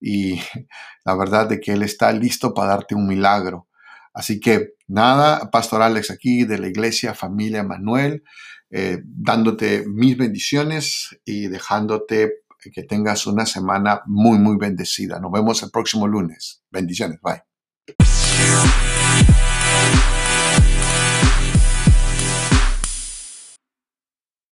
y 0.00 0.40
la 1.04 1.14
verdad 1.16 1.50
de 1.50 1.60
que 1.60 1.72
Él 1.72 1.82
está 1.82 2.12
listo 2.12 2.54
para 2.54 2.70
darte 2.70 2.94
un 2.94 3.06
milagro. 3.06 3.68
Así 4.12 4.40
que 4.40 4.74
nada, 4.88 5.50
Pastor 5.50 5.82
Alex 5.82 6.10
aquí 6.10 6.44
de 6.44 6.58
la 6.58 6.68
Iglesia 6.68 7.14
Familia 7.14 7.62
Manuel, 7.62 8.24
eh, 8.70 8.98
dándote 9.04 9.84
mis 9.86 10.16
bendiciones 10.16 11.18
y 11.24 11.48
dejándote 11.48 12.32
que 12.72 12.82
tengas 12.82 13.26
una 13.26 13.46
semana 13.46 14.02
muy, 14.06 14.38
muy 14.38 14.56
bendecida. 14.58 15.18
Nos 15.18 15.32
vemos 15.32 15.62
el 15.62 15.70
próximo 15.70 16.06
lunes. 16.06 16.62
Bendiciones. 16.70 17.18
Bye. 17.22 17.42